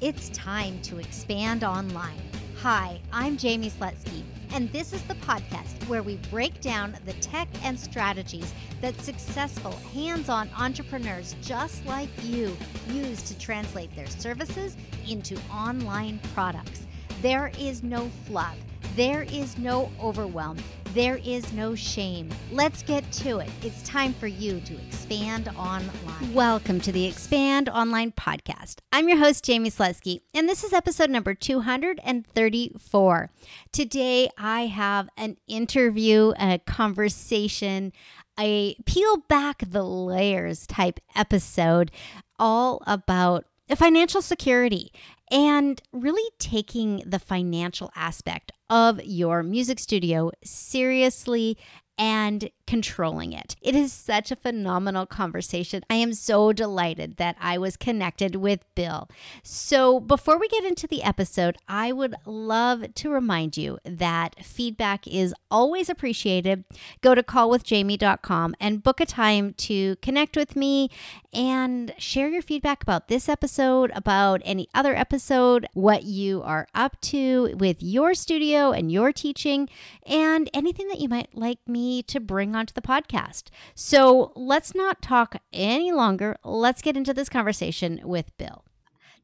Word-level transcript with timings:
It's 0.00 0.28
time 0.28 0.80
to 0.82 1.00
expand 1.00 1.64
online. 1.64 2.20
Hi, 2.58 3.00
I'm 3.12 3.36
Jamie 3.36 3.68
Slutsky, 3.68 4.22
and 4.52 4.70
this 4.70 4.92
is 4.92 5.02
the 5.02 5.16
podcast 5.16 5.88
where 5.88 6.04
we 6.04 6.18
break 6.30 6.60
down 6.60 6.96
the 7.04 7.14
tech 7.14 7.48
and 7.64 7.76
strategies 7.76 8.54
that 8.80 8.96
successful 9.00 9.72
hands 9.92 10.28
on 10.28 10.50
entrepreneurs 10.56 11.34
just 11.42 11.84
like 11.84 12.08
you 12.22 12.56
use 12.90 13.24
to 13.24 13.36
translate 13.40 13.92
their 13.96 14.06
services 14.06 14.76
into 15.08 15.36
online 15.52 16.20
products. 16.32 16.86
There 17.20 17.50
is 17.58 17.82
no 17.82 18.08
fluff, 18.24 18.56
there 18.94 19.24
is 19.24 19.58
no 19.58 19.90
overwhelm. 20.00 20.58
There 20.94 21.20
is 21.22 21.52
no 21.52 21.74
shame. 21.74 22.30
Let's 22.50 22.82
get 22.82 23.12
to 23.12 23.40
it. 23.40 23.50
It's 23.60 23.82
time 23.82 24.14
for 24.14 24.26
you 24.26 24.58
to 24.60 24.74
expand 24.86 25.48
online. 25.48 26.32
Welcome 26.32 26.80
to 26.80 26.90
the 26.90 27.04
Expand 27.04 27.68
Online 27.68 28.10
Podcast. 28.10 28.76
I'm 28.90 29.06
your 29.06 29.18
host, 29.18 29.44
Jamie 29.44 29.70
Slutsky, 29.70 30.22
and 30.32 30.48
this 30.48 30.64
is 30.64 30.72
episode 30.72 31.10
number 31.10 31.34
234. 31.34 33.30
Today, 33.70 34.30
I 34.38 34.66
have 34.66 35.10
an 35.18 35.36
interview, 35.46 36.32
a 36.38 36.58
conversation, 36.60 37.92
a 38.40 38.74
peel 38.86 39.18
back 39.28 39.62
the 39.68 39.84
layers 39.84 40.66
type 40.66 41.00
episode 41.14 41.90
all 42.38 42.82
about 42.86 43.44
financial 43.76 44.22
security 44.22 44.90
and 45.30 45.82
really 45.92 46.30
taking 46.38 47.02
the 47.04 47.18
financial 47.18 47.90
aspect 47.94 48.52
of 48.70 49.02
your 49.04 49.42
music 49.42 49.78
studio 49.78 50.30
seriously 50.44 51.56
and 51.96 52.50
controlling 52.68 53.32
it. 53.32 53.56
It 53.62 53.74
is 53.74 53.94
such 53.94 54.30
a 54.30 54.36
phenomenal 54.36 55.06
conversation. 55.06 55.82
I 55.88 55.94
am 55.94 56.12
so 56.12 56.52
delighted 56.52 57.16
that 57.16 57.34
I 57.40 57.56
was 57.56 57.78
connected 57.78 58.36
with 58.36 58.62
Bill. 58.74 59.08
So, 59.42 59.98
before 59.98 60.38
we 60.38 60.48
get 60.48 60.66
into 60.66 60.86
the 60.86 61.02
episode, 61.02 61.56
I 61.66 61.92
would 61.92 62.14
love 62.26 62.94
to 62.96 63.08
remind 63.08 63.56
you 63.56 63.78
that 63.84 64.44
feedback 64.44 65.06
is 65.06 65.34
always 65.50 65.88
appreciated. 65.88 66.66
Go 67.00 67.14
to 67.14 67.22
callwithjamie.com 67.22 68.54
and 68.60 68.82
book 68.82 69.00
a 69.00 69.06
time 69.06 69.54
to 69.54 69.96
connect 69.96 70.36
with 70.36 70.54
me 70.54 70.90
and 71.32 71.94
share 71.96 72.28
your 72.28 72.42
feedback 72.42 72.82
about 72.82 73.08
this 73.08 73.30
episode, 73.30 73.90
about 73.94 74.42
any 74.44 74.68
other 74.74 74.94
episode, 74.94 75.66
what 75.72 76.02
you 76.02 76.42
are 76.42 76.68
up 76.74 77.00
to 77.00 77.56
with 77.56 77.82
your 77.82 78.12
studio 78.12 78.72
and 78.72 78.92
your 78.92 79.10
teaching, 79.10 79.70
and 80.06 80.50
anything 80.52 80.88
that 80.88 81.00
you 81.00 81.08
might 81.08 81.34
like 81.34 81.60
me 81.66 82.02
to 82.02 82.20
bring 82.20 82.57
onto 82.58 82.74
the 82.74 82.82
podcast. 82.82 83.44
So 83.74 84.32
let's 84.36 84.74
not 84.74 85.00
talk 85.00 85.36
any 85.52 85.92
longer. 85.92 86.36
Let's 86.44 86.82
get 86.82 86.96
into 86.96 87.14
this 87.14 87.28
conversation 87.28 88.00
with 88.04 88.36
Bill. 88.36 88.64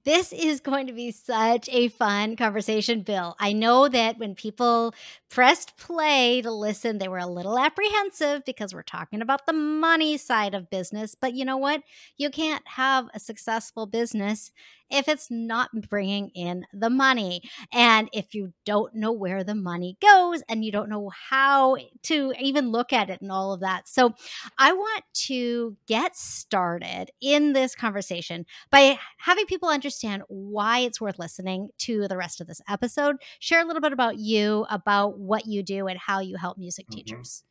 This 0.05 0.35
is 0.35 0.61
going 0.61 0.87
to 0.87 0.93
be 0.93 1.11
such 1.13 1.67
a 1.71 1.89
fun 1.89 2.37
conversation, 2.37 3.01
Bill. 3.01 3.35
I 3.41 3.55
know 3.55 3.89
that 3.89 4.19
when 4.19 4.35
people 4.35 4.95
pressed 5.31 5.79
play 5.79 6.43
to 6.43 6.51
listen, 6.51 6.99
they 6.99 7.09
were 7.09 7.19
a 7.19 7.27
little 7.27 7.59
apprehensive 7.59 8.45
because 8.45 8.75
we're 8.75 8.83
talking 8.83 9.23
about 9.23 9.47
the 9.47 9.55
money 9.55 10.19
side 10.19 10.55
of 10.55 10.69
business. 10.69 11.15
But 11.19 11.33
you 11.33 11.47
know 11.47 11.57
what? 11.57 11.83
You 12.19 12.29
can't 12.29 12.69
have 12.69 13.09
a 13.15 13.19
successful 13.19 13.87
business 13.87 14.53
if 14.91 15.09
it's 15.09 15.31
not 15.31 15.71
bringing 15.89 16.31
in 16.31 16.67
the 16.73 16.91
money. 16.91 17.43
And 17.73 18.09
if 18.13 18.35
you 18.35 18.53
don't 18.65 18.95
know 18.95 19.13
where 19.13 19.45
the 19.45 19.55
money 19.55 19.97
goes 20.01 20.43
and 20.49 20.65
you 20.65 20.73
don't 20.73 20.89
know 20.89 21.11
how 21.31 21.77
to 22.05 22.33
even 22.41 22.71
look 22.71 22.93
at 22.93 23.11
it 23.11 23.21
and 23.21 23.33
all 23.33 23.53
of 23.53 23.61
that. 23.61 23.89
So, 23.89 24.15
I 24.59 24.73
want 24.73 25.05
to 25.27 25.77
get 25.87 26.17
started 26.17 27.11
in 27.21 27.53
this 27.53 27.75
conversation 27.75 28.47
by 28.71 28.99
having 29.19 29.47
people 29.47 29.69
understand 29.69 30.23
why 30.29 30.81
it's 30.81 31.01
worth 31.01 31.19
listening 31.19 31.71
to 31.79 32.07
the 32.09 32.17
rest 32.17 32.41
of 32.41 32.47
this 32.47 32.61
episode. 32.69 33.17
Share 33.39 33.63
a 33.63 33.67
little 33.67 33.83
bit 33.83 33.93
about 33.93 34.19
you, 34.19 34.67
about 34.71 35.19
what 35.19 35.47
you 35.47 35.63
do, 35.63 35.87
and 35.87 35.99
how 35.99 36.21
you 36.21 36.37
help 36.37 36.59
music 36.59 36.87
mm-hmm. 36.87 36.99
teachers. 36.99 37.45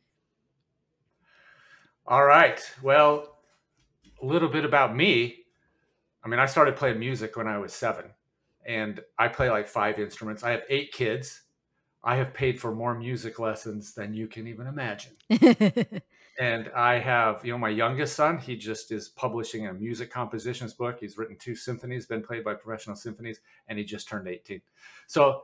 All 2.06 2.24
right. 2.24 2.60
Well, 2.82 3.38
a 4.22 4.26
little 4.26 4.48
bit 4.48 4.64
about 4.64 4.94
me. 4.94 5.43
I 6.24 6.28
mean, 6.28 6.40
I 6.40 6.46
started 6.46 6.76
playing 6.76 6.98
music 6.98 7.36
when 7.36 7.46
I 7.46 7.58
was 7.58 7.72
seven, 7.72 8.06
and 8.66 9.00
I 9.18 9.28
play 9.28 9.50
like 9.50 9.68
five 9.68 9.98
instruments. 9.98 10.42
I 10.42 10.50
have 10.50 10.62
eight 10.70 10.92
kids. 10.92 11.42
I 12.02 12.16
have 12.16 12.34
paid 12.34 12.60
for 12.60 12.74
more 12.74 12.94
music 12.94 13.38
lessons 13.38 13.94
than 13.94 14.14
you 14.14 14.26
can 14.26 14.46
even 14.46 14.66
imagine. 14.66 15.12
and 16.38 16.70
I 16.74 16.98
have, 16.98 17.44
you 17.44 17.52
know, 17.52 17.58
my 17.58 17.70
youngest 17.70 18.14
son, 18.14 18.38
he 18.38 18.56
just 18.56 18.92
is 18.92 19.08
publishing 19.08 19.66
a 19.66 19.72
music 19.72 20.10
compositions 20.10 20.74
book. 20.74 20.98
He's 21.00 21.16
written 21.16 21.36
two 21.38 21.54
symphonies, 21.54 22.06
been 22.06 22.22
played 22.22 22.44
by 22.44 22.54
professional 22.54 22.96
symphonies, 22.96 23.40
and 23.68 23.78
he 23.78 23.84
just 23.84 24.06
turned 24.06 24.28
18. 24.28 24.60
So 25.06 25.42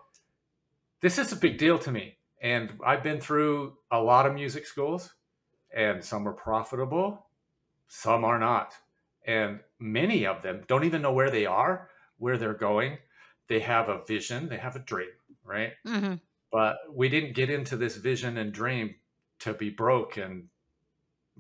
this 1.01 1.19
is 1.19 1.33
a 1.33 1.37
big 1.37 1.57
deal 1.57 1.79
to 1.79 1.93
me. 1.93 2.17
And 2.43 2.73
I've 2.85 3.03
been 3.03 3.21
through 3.21 3.75
a 3.91 4.01
lot 4.01 4.27
of 4.27 4.35
music 4.35 4.67
schools, 4.67 5.15
and 5.75 6.05
some 6.05 6.27
are 6.29 6.33
profitable, 6.33 7.27
some 7.89 8.25
are 8.25 8.39
not 8.39 8.75
and 9.27 9.61
many 9.81 10.27
of 10.27 10.43
them 10.43 10.63
don't 10.69 10.85
even 10.85 11.03
know 11.03 11.13
where 11.13 11.31
they 11.31 11.47
are, 11.47 11.89
where 12.19 12.37
they're 12.37 12.55
going. 12.55 12.99
They 13.49 13.61
have 13.61 13.89
a 13.89 14.05
vision, 14.05 14.49
they 14.49 14.59
have 14.59 14.77
a 14.77 14.81
dream, 14.81 15.09
right? 15.45 15.73
Mm-hmm. 15.87 16.15
But 16.53 16.77
we 16.93 17.09
didn't 17.09 17.35
get 17.35 17.51
into 17.51 17.77
this 17.77 17.97
vision 17.97 18.37
and 18.37 18.53
dream 18.53 18.95
to 19.41 19.55
be 19.55 19.71
broke 19.71 20.17
and 20.17 20.49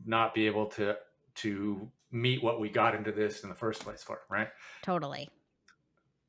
not 0.05 0.35
be 0.35 0.47
able 0.47 0.67
to 0.67 0.97
to 1.37 1.89
meet 2.11 2.43
what 2.43 2.61
we 2.61 2.69
got 2.69 2.95
into 2.95 3.13
this 3.13 3.43
in 3.43 3.49
the 3.49 3.55
first 3.55 3.85
place 3.85 4.03
for, 4.03 4.21
right? 4.29 4.49
Totally. 4.83 5.29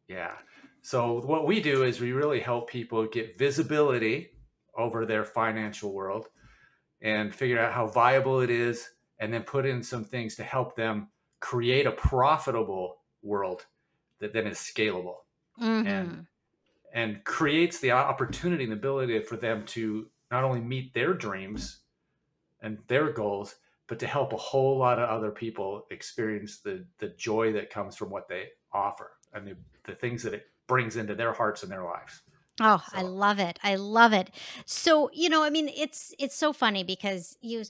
Yeah. 0.08 0.34
So 0.82 1.22
what 1.22 1.48
we 1.48 1.60
do 1.60 1.84
is 1.84 2.00
we 2.00 2.12
really 2.12 2.40
help 2.40 2.70
people 2.70 3.08
get 3.08 3.38
visibility 3.38 4.32
over 4.78 5.06
their 5.06 5.26
financial 5.26 5.92
world 5.92 6.28
and 7.02 7.34
figure 7.34 7.60
out 7.60 7.74
how 7.74 7.88
viable 7.88 8.42
it 8.42 8.50
is 8.50 8.90
and 9.20 9.34
then 9.34 9.44
put 9.44 9.66
in 9.66 9.82
some 9.84 10.04
things 10.04 10.36
to 10.36 10.44
help 10.44 10.76
them 10.76 11.08
create 11.42 11.86
a 11.86 11.92
profitable 11.92 13.00
world 13.24 13.66
that 14.20 14.32
then 14.32 14.48
is 14.48 14.58
scalable 14.58 15.18
mm-hmm. 15.62 15.88
and 15.88 16.26
and 16.94 17.24
creates 17.24 17.80
the 17.80 17.92
opportunity 17.92 18.64
and 18.64 18.72
the 18.72 18.78
ability 18.78 19.20
for 19.22 19.38
them 19.38 19.66
to 19.66 20.08
not 20.30 20.44
only 20.44 20.62
meet 20.62 20.94
their 20.94 21.14
dreams 21.14 21.80
and 22.62 22.78
their 22.88 23.12
goals 23.12 23.56
but 23.88 24.00
to 24.00 24.08
help 24.08 24.32
a 24.32 24.38
whole 24.38 24.78
lot 24.78 25.00
of 25.00 25.10
other 25.10 25.32
people 25.32 25.86
experience 25.92 26.60
the 26.60 26.86
the 27.00 27.10
joy 27.10 27.52
that 27.52 27.70
comes 27.70 27.96
from 27.96 28.10
what 28.10 28.30
they 28.30 28.46
offer 28.72 29.12
and 29.34 29.46
the, 29.46 29.56
the 29.86 29.96
things 29.96 30.24
that 30.24 30.34
it 30.34 30.46
brings 30.68 30.96
into 30.96 31.16
their 31.16 31.34
hearts 31.34 31.64
and 31.64 31.72
their 31.72 31.84
lives 31.84 32.22
Oh, 32.60 32.84
so. 32.92 32.98
I 32.98 33.02
love 33.02 33.40
it. 33.40 33.58
I 33.64 33.76
love 33.76 34.14
it. 34.14 34.30
So, 34.66 35.10
you 35.14 35.30
know, 35.30 35.44
I 35.44 35.50
mean, 35.50 35.70
it's 35.70 36.14
it's 36.20 36.36
so 36.36 36.54
funny 36.54 36.84
because 36.84 37.38
you 37.42 37.64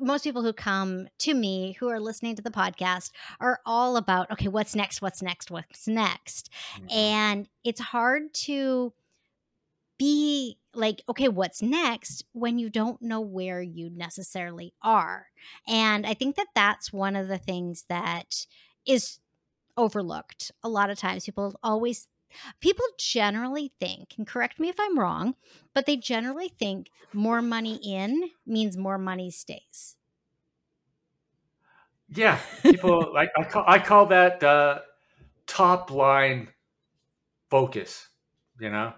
most 0.00 0.24
people 0.24 0.42
who 0.42 0.52
come 0.52 1.08
to 1.18 1.34
me 1.34 1.76
who 1.78 1.88
are 1.88 2.00
listening 2.00 2.36
to 2.36 2.42
the 2.42 2.50
podcast 2.50 3.10
are 3.40 3.60
all 3.66 3.96
about 3.96 4.30
okay 4.30 4.48
what's 4.48 4.74
next? 4.74 5.02
What's 5.02 5.22
next? 5.22 5.50
What's 5.50 5.86
next? 5.88 6.50
Mm-hmm. 6.76 6.86
and 6.90 7.48
it's 7.62 7.80
hard 7.80 8.34
to 8.34 8.92
be 9.98 10.58
like 10.74 11.02
okay 11.08 11.28
what's 11.28 11.62
next? 11.62 12.24
when 12.32 12.58
you 12.58 12.68
don't 12.68 13.00
know 13.00 13.20
where 13.20 13.62
you 13.62 13.90
necessarily 13.90 14.74
are. 14.82 15.26
And 15.68 16.06
i 16.06 16.14
think 16.14 16.36
that 16.36 16.48
that's 16.54 16.92
one 16.92 17.16
of 17.16 17.28
the 17.28 17.38
things 17.38 17.84
that 17.88 18.46
is 18.86 19.18
overlooked. 19.76 20.52
A 20.62 20.68
lot 20.68 20.90
of 20.90 20.98
times 20.98 21.24
people 21.24 21.54
always 21.62 22.08
People 22.60 22.84
generally 22.98 23.72
think, 23.80 24.14
and 24.16 24.26
correct 24.26 24.58
me 24.58 24.68
if 24.68 24.76
I'm 24.78 24.98
wrong, 24.98 25.34
but 25.74 25.86
they 25.86 25.96
generally 25.96 26.48
think 26.48 26.88
more 27.12 27.42
money 27.42 27.80
in 27.84 28.30
means 28.46 28.76
more 28.76 28.98
money 28.98 29.30
stays. 29.30 29.96
Yeah, 32.08 32.38
people 32.62 33.12
like 33.12 33.30
I 33.38 33.44
call 33.44 33.64
I 33.66 33.78
call 33.78 34.06
that 34.06 34.42
uh, 34.42 34.80
top 35.46 35.90
line 35.90 36.48
focus. 37.50 38.08
You 38.60 38.70
know, 38.70 38.92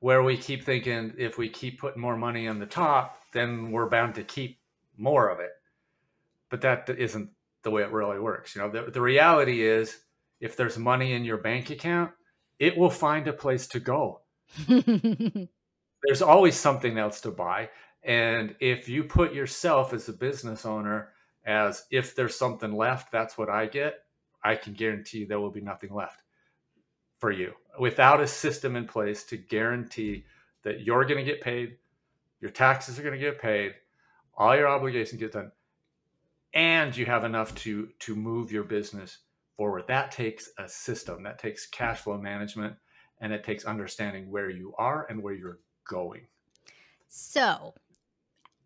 where 0.00 0.22
we 0.22 0.36
keep 0.36 0.64
thinking 0.64 1.14
if 1.18 1.38
we 1.38 1.48
keep 1.48 1.80
putting 1.80 2.00
more 2.00 2.16
money 2.16 2.46
on 2.48 2.58
the 2.58 2.66
top, 2.66 3.18
then 3.32 3.72
we're 3.72 3.88
bound 3.88 4.14
to 4.16 4.24
keep 4.24 4.58
more 4.96 5.28
of 5.28 5.40
it. 5.40 5.50
But 6.50 6.60
that 6.62 6.88
isn't 6.88 7.30
the 7.62 7.70
way 7.70 7.82
it 7.82 7.92
really 7.92 8.18
works. 8.18 8.54
You 8.54 8.62
know, 8.62 8.70
the, 8.70 8.90
the 8.90 9.00
reality 9.00 9.62
is 9.62 9.98
if 10.40 10.56
there's 10.56 10.78
money 10.78 11.12
in 11.12 11.24
your 11.24 11.38
bank 11.38 11.70
account, 11.70 12.12
it 12.58 12.76
will 12.76 12.90
find 12.90 13.28
a 13.28 13.32
place 13.32 13.66
to 13.68 13.80
go. 13.80 14.20
There's 14.68 16.22
always 16.22 16.56
something 16.56 16.98
else 16.98 17.20
to 17.22 17.30
buy. 17.30 17.70
And 18.02 18.54
if 18.60 18.88
you 18.88 19.04
put 19.04 19.34
yourself 19.34 19.92
as 19.92 20.08
a 20.08 20.12
business 20.12 20.64
owner 20.64 21.10
as 21.44 21.84
if 21.90 22.14
there's 22.14 22.36
something 22.36 22.72
left, 22.72 23.10
that's 23.10 23.36
what 23.36 23.48
I 23.48 23.66
get, 23.66 24.04
I 24.42 24.54
can 24.54 24.74
guarantee 24.74 25.24
there 25.24 25.40
will 25.40 25.50
be 25.50 25.60
nothing 25.60 25.92
left 25.92 26.22
for 27.18 27.32
you 27.32 27.54
without 27.78 28.20
a 28.20 28.26
system 28.26 28.76
in 28.76 28.86
place 28.86 29.24
to 29.24 29.36
guarantee 29.36 30.24
that 30.62 30.80
you're 30.80 31.04
going 31.04 31.18
to 31.18 31.30
get 31.30 31.40
paid, 31.40 31.76
your 32.40 32.50
taxes 32.50 32.98
are 32.98 33.02
going 33.02 33.14
to 33.14 33.20
get 33.20 33.40
paid, 33.40 33.74
all 34.36 34.56
your 34.56 34.68
obligations 34.68 35.20
get 35.20 35.32
done, 35.32 35.50
and 36.54 36.96
you 36.96 37.06
have 37.06 37.24
enough 37.24 37.54
to 37.54 37.88
to 37.98 38.14
move 38.14 38.52
your 38.52 38.64
business 38.64 39.18
forward. 39.58 39.84
That 39.88 40.10
takes 40.10 40.48
a 40.56 40.66
system, 40.66 41.22
that 41.24 41.38
takes 41.38 41.66
cash 41.66 42.00
flow 42.00 42.16
management, 42.16 42.74
and 43.20 43.32
it 43.32 43.44
takes 43.44 43.66
understanding 43.66 44.30
where 44.30 44.48
you 44.48 44.72
are 44.78 45.06
and 45.10 45.22
where 45.22 45.34
you're 45.34 45.58
going. 45.86 46.22
So, 47.08 47.74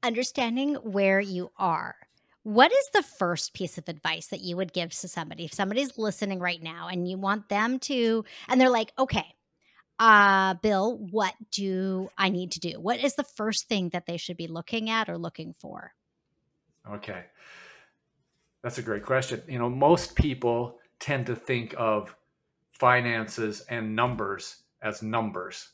understanding 0.03 0.75
where 0.75 1.21
you 1.21 1.51
are. 1.57 1.97
What 2.45 2.73
is 2.73 2.91
the 2.93 3.03
first 3.03 3.55
piece 3.55 3.79
of 3.79 3.89
advice 3.89 4.27
that 4.29 4.41
you 4.41 4.57
would 4.57 4.73
give 4.73 4.91
to 4.91 5.09
somebody? 5.09 5.45
If 5.45 5.55
somebody's 5.55 5.97
listening 5.97 6.41
right 6.41 6.63
now 6.63 6.89
and 6.89 7.09
you 7.09 7.17
want 7.17 7.49
them 7.49 7.79
to, 7.81 8.25
and 8.49 8.61
they're 8.61 8.69
like, 8.69 8.93
okay, 8.99 9.35
uh, 9.99 10.55
Bill, 10.55 10.99
what 11.11 11.35
do 11.53 12.11
I 12.19 12.29
need 12.29 12.53
to 12.53 12.61
do? 12.61 12.81
What 12.81 13.03
is 13.03 13.15
the 13.15 13.25
first 13.25 13.69
thing 13.69 13.91
that 13.91 14.07
they 14.07 14.17
should 14.17 14.37
be 14.37 14.49
looking 14.49 14.91
at 14.91 15.09
or 15.09 15.17
looking 15.17 15.55
for? 15.61 15.95
Okay. 16.91 17.25
That's 18.65 18.79
a 18.79 18.83
great 18.83 19.05
question. 19.05 19.43
You 19.49 19.59
know, 19.59 19.71
most 19.71 20.17
people 20.17 20.79
tend 21.03 21.27
to 21.27 21.35
think 21.35 21.75
of 21.77 22.15
finances 22.71 23.63
and 23.69 23.97
numbers 23.97 24.63
as 24.81 25.03
numbers. 25.03 25.71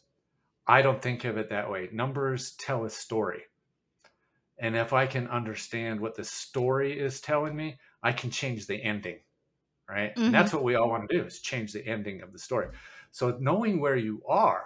I 0.67 0.81
don't 0.81 1.03
think 1.03 1.25
of 1.25 1.37
it 1.37 1.51
that 1.51 1.71
way. 1.71 1.91
Numbers 1.93 2.53
tell 2.53 2.85
a 2.87 2.91
story. 2.91 3.43
And 4.59 4.75
if 4.75 4.95
I 4.95 5.07
can 5.07 5.29
understand 5.29 6.01
what 6.01 6.15
the 6.15 6.25
story 6.25 6.99
is 6.99 7.21
telling 7.21 7.55
me, 7.55 7.79
I 8.03 8.13
can 8.13 8.31
change 8.31 8.67
the 8.67 8.83
ending. 8.83 9.19
Right. 9.87 10.15
Mm-hmm. 10.15 10.25
And 10.25 10.35
that's 10.35 10.53
what 10.53 10.65
we 10.65 10.77
all 10.77 10.89
want 10.89 11.09
to 11.09 11.19
do 11.19 11.25
is 11.25 11.41
change 11.41 11.75
the 11.75 11.87
ending 11.87 12.23
of 12.23 12.33
the 12.33 12.39
story. 12.39 12.69
So 13.11 13.37
knowing 13.39 13.81
where 13.81 13.97
you 13.97 14.23
are, 14.27 14.65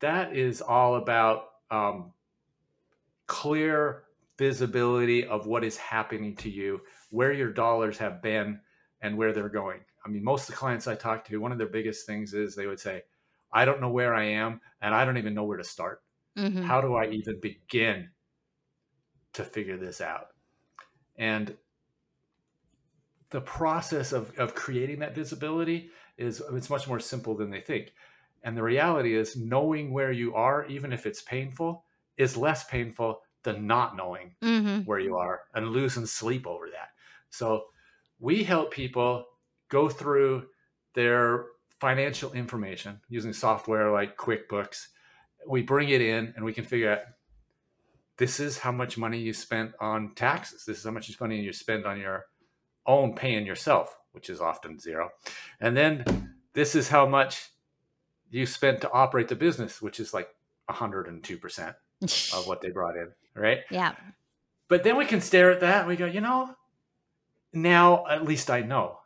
that 0.00 0.36
is 0.36 0.60
all 0.60 0.96
about 0.96 1.44
um, 1.70 2.12
clear 3.28 4.02
visibility 4.36 5.26
of 5.26 5.46
what 5.46 5.62
is 5.62 5.76
happening 5.76 6.34
to 6.36 6.50
you, 6.50 6.80
where 7.10 7.32
your 7.32 7.52
dollars 7.52 7.98
have 7.98 8.20
been, 8.20 8.60
and 9.02 9.16
where 9.16 9.32
they're 9.32 9.48
going. 9.48 9.80
I 10.04 10.08
mean, 10.08 10.24
most 10.24 10.48
of 10.48 10.54
the 10.54 10.58
clients 10.58 10.86
I 10.86 10.94
talk 10.94 11.24
to, 11.26 11.36
one 11.38 11.52
of 11.52 11.58
their 11.58 11.66
biggest 11.66 12.06
things 12.06 12.34
is 12.34 12.54
they 12.54 12.66
would 12.66 12.80
say, 12.80 13.02
I 13.52 13.64
don't 13.64 13.80
know 13.80 13.90
where 13.90 14.14
I 14.14 14.24
am, 14.24 14.60
and 14.80 14.94
I 14.94 15.04
don't 15.04 15.18
even 15.18 15.34
know 15.34 15.44
where 15.44 15.58
to 15.58 15.64
start. 15.64 16.02
Mm-hmm. 16.38 16.62
How 16.62 16.80
do 16.80 16.94
I 16.94 17.08
even 17.08 17.40
begin 17.40 18.10
to 19.32 19.44
figure 19.44 19.76
this 19.76 20.00
out? 20.00 20.28
And 21.16 21.56
the 23.30 23.40
process 23.40 24.12
of, 24.12 24.36
of 24.38 24.54
creating 24.54 25.00
that 25.00 25.14
visibility 25.14 25.90
is 26.16 26.42
it's 26.52 26.70
much 26.70 26.88
more 26.88 27.00
simple 27.00 27.36
than 27.36 27.50
they 27.50 27.60
think. 27.60 27.92
And 28.42 28.56
the 28.56 28.62
reality 28.62 29.14
is 29.14 29.36
knowing 29.36 29.92
where 29.92 30.12
you 30.12 30.34
are, 30.34 30.66
even 30.66 30.92
if 30.92 31.06
it's 31.06 31.22
painful, 31.22 31.84
is 32.16 32.36
less 32.36 32.64
painful 32.64 33.20
than 33.42 33.66
not 33.66 33.96
knowing 33.96 34.34
mm-hmm. 34.42 34.80
where 34.80 34.98
you 34.98 35.16
are 35.16 35.42
and 35.54 35.68
losing 35.68 36.06
sleep 36.06 36.46
over 36.46 36.66
that. 36.70 36.90
So 37.30 37.64
we 38.20 38.44
help 38.44 38.70
people 38.70 39.24
go 39.68 39.88
through 39.88 40.46
their 40.94 41.46
financial 41.80 42.32
information 42.32 43.00
using 43.08 43.32
software 43.32 43.90
like 43.90 44.16
QuickBooks. 44.16 44.88
We 45.48 45.62
bring 45.62 45.88
it 45.88 46.02
in 46.02 46.34
and 46.36 46.44
we 46.44 46.52
can 46.52 46.64
figure 46.64 46.92
out 46.92 47.00
this 48.18 48.38
is 48.38 48.58
how 48.58 48.70
much 48.70 48.98
money 48.98 49.18
you 49.18 49.32
spent 49.32 49.72
on 49.80 50.14
taxes. 50.14 50.64
This 50.66 50.78
is 50.78 50.84
how 50.84 50.90
much 50.90 51.18
money 51.20 51.40
you 51.40 51.54
spend 51.54 51.86
on 51.86 51.98
your 51.98 52.26
own 52.86 53.14
paying 53.14 53.46
yourself, 53.46 53.96
which 54.12 54.28
is 54.28 54.40
often 54.40 54.78
zero. 54.78 55.10
And 55.58 55.74
then 55.74 56.34
this 56.52 56.74
is 56.74 56.88
how 56.88 57.06
much 57.06 57.48
you 58.28 58.44
spent 58.44 58.82
to 58.82 58.92
operate 58.92 59.28
the 59.28 59.36
business, 59.36 59.80
which 59.80 59.98
is 59.98 60.12
like 60.12 60.28
102% 60.68 61.74
of 62.34 62.46
what 62.46 62.60
they 62.60 62.68
brought 62.70 62.96
in, 62.96 63.08
right? 63.34 63.60
Yeah. 63.70 63.94
But 64.68 64.84
then 64.84 64.98
we 64.98 65.06
can 65.06 65.22
stare 65.22 65.50
at 65.50 65.60
that 65.60 65.80
and 65.80 65.88
we 65.88 65.96
go, 65.96 66.04
you 66.04 66.20
know, 66.20 66.54
now 67.52 68.06
at 68.06 68.24
least 68.24 68.50
I 68.50 68.60
know, 68.60 68.98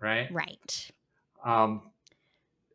right? 0.00 0.28
Right. 0.32 0.90
Um, 1.44 1.82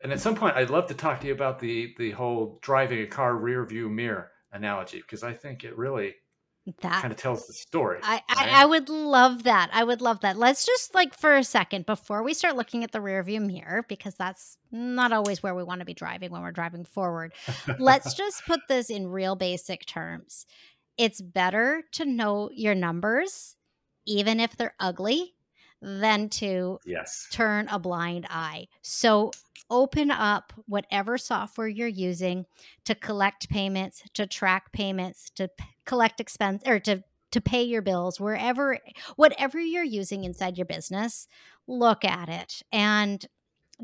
and 0.02 0.12
at 0.12 0.20
some 0.20 0.36
point, 0.36 0.56
I'd 0.56 0.70
love 0.70 0.88
to 0.88 0.94
talk 0.94 1.22
to 1.22 1.28
you 1.28 1.34
about 1.34 1.60
the 1.60 1.94
the 1.98 2.12
whole 2.12 2.60
driving 2.62 3.00
a 3.00 3.08
car 3.08 3.36
rear 3.36 3.66
view 3.66 3.90
mirror 3.90 4.32
analogy 4.52 4.98
because 5.00 5.24
I 5.24 5.34
think 5.34 5.64
it 5.64 5.78
really 5.78 6.16
that 6.82 7.02
kind 7.02 7.12
of 7.12 7.18
tells 7.18 7.48
the 7.48 7.54
story. 7.54 8.00
I, 8.04 8.14
right? 8.14 8.24
I, 8.30 8.64
I 8.64 8.66
would 8.66 8.88
love 8.88 9.44
that. 9.44 9.70
I 9.74 9.84
would 9.84 10.02
love 10.02 10.22
that. 10.22 10.38
Let's 10.38 10.66
just 10.66 10.96
like 10.96 11.18
for 11.18 11.36
a 11.36 11.44
second 11.44 11.86
before 11.86 12.24
we 12.24 12.34
start 12.34 12.56
looking 12.56 12.84
at 12.84 12.92
the 12.92 13.02
rear 13.02 13.22
view 13.24 13.42
mirror 13.42 13.86
because 13.88 14.16
that's 14.16 14.58
not 14.72 15.12
always 15.12 15.44
where 15.44 15.56
we 15.56 15.64
want 15.64 15.80
to 15.80 15.86
be 15.86 15.94
driving 15.94 16.32
when 16.32 16.42
we're 16.42 16.52
driving 16.52 16.86
forward. 16.86 17.34
let's 17.80 18.14
just 18.14 18.46
put 18.46 18.62
this 18.70 18.90
in 18.90 19.08
real 19.08 19.36
basic 19.36 19.86
terms. 19.86 20.46
It's 20.98 21.20
better 21.20 21.84
to 21.94 22.06
know 22.06 22.50
your 22.54 22.76
numbers 22.76 23.58
even 24.06 24.40
if 24.40 24.56
they're 24.56 24.76
ugly 24.80 25.34
than 25.82 26.30
to 26.30 26.80
yes. 26.86 27.28
turn 27.32 27.68
a 27.68 27.78
blind 27.78 28.26
eye. 28.30 28.68
So 28.82 29.32
open 29.70 30.12
up 30.12 30.54
whatever 30.68 31.18
software 31.18 31.68
you're 31.68 31.88
using 31.88 32.46
to 32.86 32.96
collect 32.96 33.50
payments, 33.50 34.04
to 34.14 34.26
track 34.28 34.72
payments, 34.72 35.30
to 35.36 35.48
p- 35.48 35.66
collect 35.86 36.20
expense 36.20 36.64
or 36.66 36.80
to 36.80 37.04
to 37.32 37.42
pay 37.42 37.64
your 37.64 37.82
bills 37.82 38.20
wherever 38.20 38.78
whatever 39.16 39.60
you're 39.60 39.84
using 39.84 40.24
inside 40.24 40.56
your 40.56 40.68
business, 40.68 41.28
look 41.68 42.06
at 42.06 42.30
it 42.30 42.62
and 42.72 43.26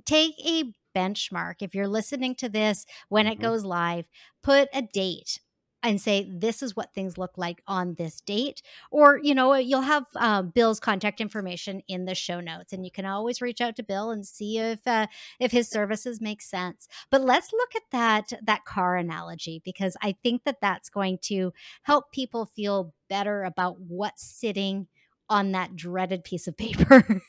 take 0.06 0.36
a 0.46 0.72
benchmark. 0.96 1.56
If 1.62 1.74
you're 1.74 1.88
listening 1.88 2.36
to 2.36 2.50
this 2.50 2.86
when 3.10 3.26
mm-hmm. 3.26 3.34
it 3.34 3.42
goes 3.42 3.66
live, 3.66 4.06
put 4.44 4.70
a 4.72 4.84
date 4.84 5.40
and 5.84 6.02
say 6.02 6.30
this 6.30 6.62
is 6.62 6.76
what 6.76 6.94
things 6.94 7.18
look 7.18 7.38
like 7.38 7.62
on 7.68 7.96
this 7.96 8.22
date 8.22 8.62
or 8.92 9.20
you 9.22 9.34
know 9.34 9.54
you'll 9.56 9.82
have 9.82 10.06
uh, 10.16 10.42
bill's 10.42 10.80
contact 10.80 11.22
information 11.22 11.82
in 11.88 12.06
the 12.06 12.16
show 12.16 12.40
notes 12.40 12.74
and 12.74 12.86
you 12.86 12.92
can 12.92 13.06
always 13.06 13.42
reach 13.42 13.62
out 13.62 13.76
to 13.76 13.84
bill 13.84 14.12
and 14.12 14.26
see 14.26 14.58
if 14.58 14.86
uh, 14.88 15.08
if 15.40 15.52
his 15.52 15.70
services 15.70 16.22
make 16.22 16.42
sense. 16.42 16.88
But 17.10 17.22
let's 17.22 17.52
look 17.54 17.76
at 17.76 17.84
that 17.92 18.34
that 18.44 18.66
car 18.66 18.96
analogy 18.98 19.62
because 19.64 19.96
i 20.02 20.16
think 20.24 20.44
that 20.44 20.62
that's 20.62 20.90
going 20.90 21.18
to 21.22 21.54
help 21.84 22.12
people 22.12 22.46
feel 22.46 22.94
better 23.10 23.44
about 23.44 23.80
what's 23.80 24.24
sitting 24.24 24.88
on 25.30 25.52
that 25.52 25.76
dreaded 25.76 26.24
piece 26.24 26.48
of 26.48 26.58
paper. 26.58 27.22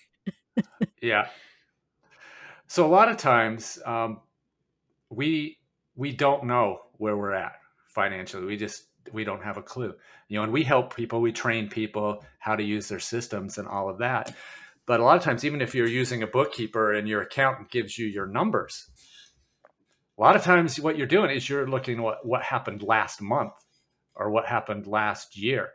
Yeah. 1.00 1.28
So 2.66 2.86
a 2.86 2.88
lot 2.88 3.08
of 3.08 3.16
times 3.16 3.78
um, 3.84 4.20
we 5.08 5.58
we 5.96 6.12
don't 6.12 6.44
know 6.44 6.80
where 6.98 7.16
we're 7.16 7.32
at 7.32 7.59
financially. 7.94 8.46
We 8.46 8.56
just 8.56 8.84
we 9.12 9.24
don't 9.24 9.42
have 9.42 9.56
a 9.56 9.62
clue. 9.62 9.94
You 10.28 10.36
know, 10.36 10.44
and 10.44 10.52
we 10.52 10.62
help 10.62 10.94
people, 10.94 11.20
we 11.20 11.32
train 11.32 11.68
people 11.68 12.24
how 12.38 12.56
to 12.56 12.62
use 12.62 12.88
their 12.88 13.00
systems 13.00 13.58
and 13.58 13.66
all 13.66 13.88
of 13.88 13.98
that. 13.98 14.34
But 14.86 15.00
a 15.00 15.04
lot 15.04 15.16
of 15.16 15.22
times, 15.22 15.44
even 15.44 15.60
if 15.60 15.74
you're 15.74 15.86
using 15.86 16.22
a 16.22 16.26
bookkeeper 16.26 16.92
and 16.92 17.08
your 17.08 17.22
accountant 17.22 17.70
gives 17.70 17.98
you 17.98 18.06
your 18.06 18.26
numbers, 18.26 18.88
a 20.18 20.20
lot 20.20 20.36
of 20.36 20.42
times 20.42 20.78
what 20.78 20.98
you're 20.98 21.06
doing 21.06 21.30
is 21.30 21.48
you're 21.48 21.68
looking 21.68 21.98
at 21.98 22.02
what, 22.02 22.26
what 22.26 22.42
happened 22.42 22.82
last 22.82 23.22
month 23.22 23.52
or 24.14 24.30
what 24.30 24.46
happened 24.46 24.86
last 24.86 25.36
year. 25.36 25.70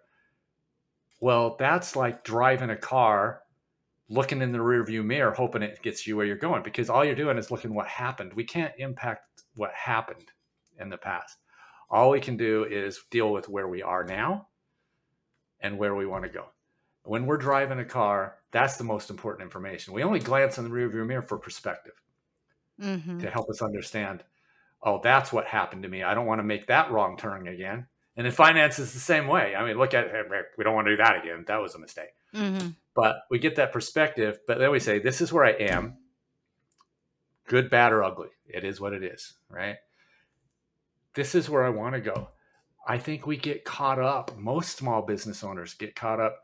Well, 1.20 1.56
that's 1.58 1.96
like 1.96 2.24
driving 2.24 2.70
a 2.70 2.75
car, 2.75 3.42
looking 4.10 4.42
in 4.42 4.51
the 4.51 4.60
rearview 4.60 5.04
mirror, 5.04 5.32
hoping 5.32 5.63
it 5.63 5.82
gets 5.82 6.06
you 6.06 6.18
where 6.18 6.25
you're 6.25 6.36
going, 6.36 6.62
because 6.62 6.90
all 6.90 7.04
you're 7.04 7.16
doing 7.16 7.38
is 7.38 7.50
looking 7.50 7.74
what 7.74 7.88
happened. 7.88 8.34
We 8.34 8.44
can't 8.44 8.74
impact 8.78 9.44
what 9.56 9.72
happened 9.74 10.32
in 10.80 10.90
the 10.90 10.98
past. 10.98 11.38
All 11.89 12.10
we 12.10 12.20
can 12.20 12.38
do 12.38 12.63
is 12.63 13.04
deal 13.10 13.32
with 13.32 13.50
where 13.50 13.68
we 13.68 13.82
are 13.82 14.04
now 14.04 14.48
and 15.60 15.77
where 15.77 15.96
we 15.96 16.06
want 16.06 16.24
to 16.24 16.30
go. 16.30 16.46
When 17.04 17.25
we're 17.25 17.38
driving 17.38 17.80
a 17.80 17.86
car, 17.86 18.38
that's 18.51 18.77
the 18.77 18.84
most 18.84 19.10
important 19.10 19.44
information. 19.44 19.94
We 19.94 20.04
only 20.04 20.20
glance 20.20 20.58
in 20.58 20.63
the 20.63 20.70
rearview 20.70 21.06
mirror 21.06 21.22
for 21.22 21.38
perspective 21.38 21.94
mm-hmm. 22.82 23.20
to 23.20 23.30
help 23.30 23.50
us 23.50 23.62
understand. 23.62 24.24
Oh, 24.82 25.00
that's 25.04 25.32
what 25.32 25.46
happened 25.46 25.84
to 25.84 25.89
me. 25.89 26.04
I 26.04 26.13
don't 26.13 26.25
want 26.25 26.39
to 26.39 26.44
make 26.44 26.68
that 26.68 26.92
wrong 26.92 27.18
turn 27.18 27.48
again. 27.48 27.88
And 28.18 28.25
in 28.25 28.32
finance, 28.32 28.80
is 28.80 28.94
the 28.94 29.00
same 29.00 29.27
way. 29.27 29.56
I 29.56 29.65
mean, 29.65 29.77
look 29.77 29.94
at 29.94 30.10
we 30.58 30.63
don't 30.63 30.75
want 30.75 30.88
to 30.88 30.94
do 30.94 31.04
that 31.04 31.24
again. 31.24 31.44
That 31.48 31.62
was 31.62 31.75
a 31.75 31.80
mistake. 31.80 32.13
Mm-hmm. 32.34 32.70
But 32.96 33.18
we 33.30 33.39
get 33.39 33.58
that 33.58 33.74
perspective. 33.74 34.39
But 34.48 34.58
then 34.58 34.72
we 34.72 34.80
say, 34.80 35.00
this 35.00 35.20
is 35.20 35.34
where 35.34 35.44
I 35.44 35.51
am. 35.51 35.98
Good, 37.48 37.70
bad, 37.70 37.92
or 37.92 38.04
ugly. 38.04 38.30
It 38.48 38.63
is 38.63 38.80
what 38.80 38.94
it 38.94 39.04
is, 39.04 39.34
right? 39.50 39.75
This 41.16 41.36
is 41.36 41.50
where 41.50 41.66
I 41.66 41.70
want 41.70 41.96
to 41.96 42.02
go. 42.02 42.30
I 42.88 42.98
think 42.98 43.26
we 43.26 43.38
get 43.38 43.66
caught 43.66 44.00
up, 44.00 44.38
most 44.38 44.78
small 44.78 45.02
business 45.02 45.44
owners 45.44 45.74
get 45.74 45.96
caught 45.96 46.20
up 46.20 46.42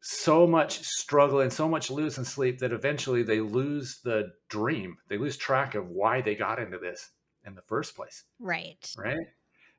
so 0.00 0.48
much 0.48 0.80
struggle 0.80 1.40
and 1.40 1.52
so 1.52 1.68
much 1.68 1.88
losing 1.88 2.24
sleep 2.24 2.58
that 2.58 2.72
eventually 2.72 3.22
they 3.22 3.38
lose 3.38 4.00
the 4.02 4.32
dream. 4.48 4.96
They 5.08 5.16
lose 5.16 5.36
track 5.36 5.76
of 5.76 5.90
why 5.90 6.20
they 6.20 6.34
got 6.34 6.58
into 6.58 6.78
this 6.78 7.10
in 7.46 7.54
the 7.54 7.62
first 7.62 7.94
place. 7.94 8.24
Right. 8.40 8.92
Right. 8.98 9.26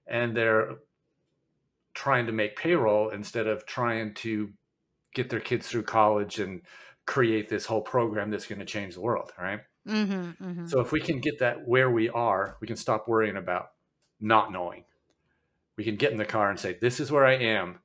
And 0.07 0.35
they're 0.35 0.75
trying 1.93 2.25
to 2.27 2.31
make 2.31 2.55
payroll 2.55 3.09
instead 3.09 3.47
of 3.47 3.65
trying 3.65 4.13
to 4.15 4.49
get 5.13 5.29
their 5.29 5.41
kids 5.41 5.67
through 5.67 5.83
college 5.83 6.39
and 6.39 6.61
create 7.05 7.49
this 7.49 7.65
whole 7.65 7.81
program 7.81 8.31
that's 8.31 8.47
going 8.47 8.59
to 8.59 8.65
change 8.65 8.93
the 8.95 9.01
world. 9.01 9.31
Right. 9.37 9.59
Mm-hmm, 9.87 10.43
mm-hmm. 10.43 10.67
So 10.67 10.79
if 10.79 10.91
we 10.91 11.01
can 11.01 11.19
get 11.19 11.39
that 11.39 11.67
where 11.67 11.89
we 11.89 12.09
are, 12.09 12.57
we 12.61 12.67
can 12.67 12.77
stop 12.77 13.07
worrying 13.07 13.37
about 13.37 13.71
not 14.19 14.51
knowing. 14.51 14.85
We 15.75 15.83
can 15.83 15.95
get 15.95 16.11
in 16.11 16.17
the 16.17 16.25
car 16.25 16.49
and 16.49 16.59
say, 16.59 16.77
"This 16.79 16.99
is 16.99 17.11
where 17.11 17.25
I 17.25 17.33
am, 17.33 17.79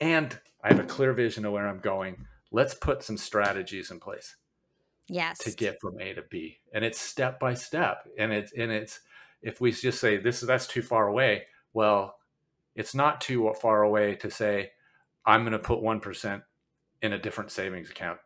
and 0.00 0.38
I 0.62 0.68
have 0.68 0.78
a 0.78 0.84
clear 0.84 1.12
vision 1.12 1.44
of 1.44 1.52
where 1.52 1.66
I'm 1.66 1.80
going. 1.80 2.26
let's 2.52 2.74
put 2.74 3.02
some 3.02 3.16
strategies 3.16 3.90
in 3.90 4.00
place 4.00 4.36
yes 5.08 5.38
to 5.38 5.50
get 5.52 5.80
from 5.80 5.98
a 6.00 6.14
to 6.14 6.22
b 6.30 6.58
and 6.72 6.84
it's 6.84 7.00
step 7.00 7.38
by 7.40 7.54
step 7.54 8.08
and 8.18 8.32
it's 8.32 8.52
and 8.52 8.70
it's 8.70 9.00
if 9.42 9.60
we 9.60 9.72
just 9.72 10.00
say 10.00 10.16
this 10.16 10.42
is 10.42 10.48
that's 10.48 10.66
too 10.66 10.82
far 10.82 11.08
away 11.08 11.44
well 11.72 12.16
it's 12.74 12.94
not 12.94 13.20
too 13.20 13.52
far 13.60 13.82
away 13.82 14.14
to 14.14 14.30
say 14.30 14.70
i'm 15.26 15.42
going 15.42 15.52
to 15.52 15.58
put 15.58 15.82
1% 15.82 16.42
in 17.02 17.12
a 17.12 17.18
different 17.18 17.50
savings 17.50 17.90
account 17.90 18.18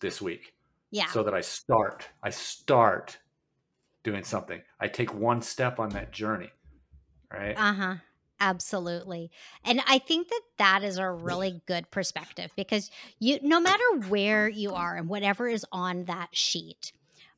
this 0.00 0.20
week 0.22 0.54
yeah. 0.90 1.06
so 1.06 1.22
that 1.22 1.34
i 1.34 1.40
start 1.40 2.08
i 2.22 2.30
start 2.30 3.18
doing 4.04 4.22
something. 4.24 4.62
I 4.80 4.88
take 4.88 5.12
one 5.12 5.42
step 5.42 5.78
on 5.78 5.90
that 5.90 6.12
journey 6.12 6.50
right? 7.32 7.54
Uh-huh. 7.56 7.94
Absolutely. 8.40 9.30
And 9.64 9.82
i 9.86 9.98
think 9.98 10.28
that 10.28 10.40
that 10.58 10.84
is 10.84 10.98
a 10.98 11.10
really 11.10 11.60
good 11.66 11.90
perspective 11.90 12.52
because 12.56 12.90
you 13.18 13.38
no 13.42 13.60
matter 13.60 13.84
where 14.08 14.48
you 14.48 14.72
are 14.72 14.96
and 14.96 15.08
whatever 15.08 15.48
is 15.48 15.66
on 15.72 16.04
that 16.04 16.28
sheet 16.32 16.92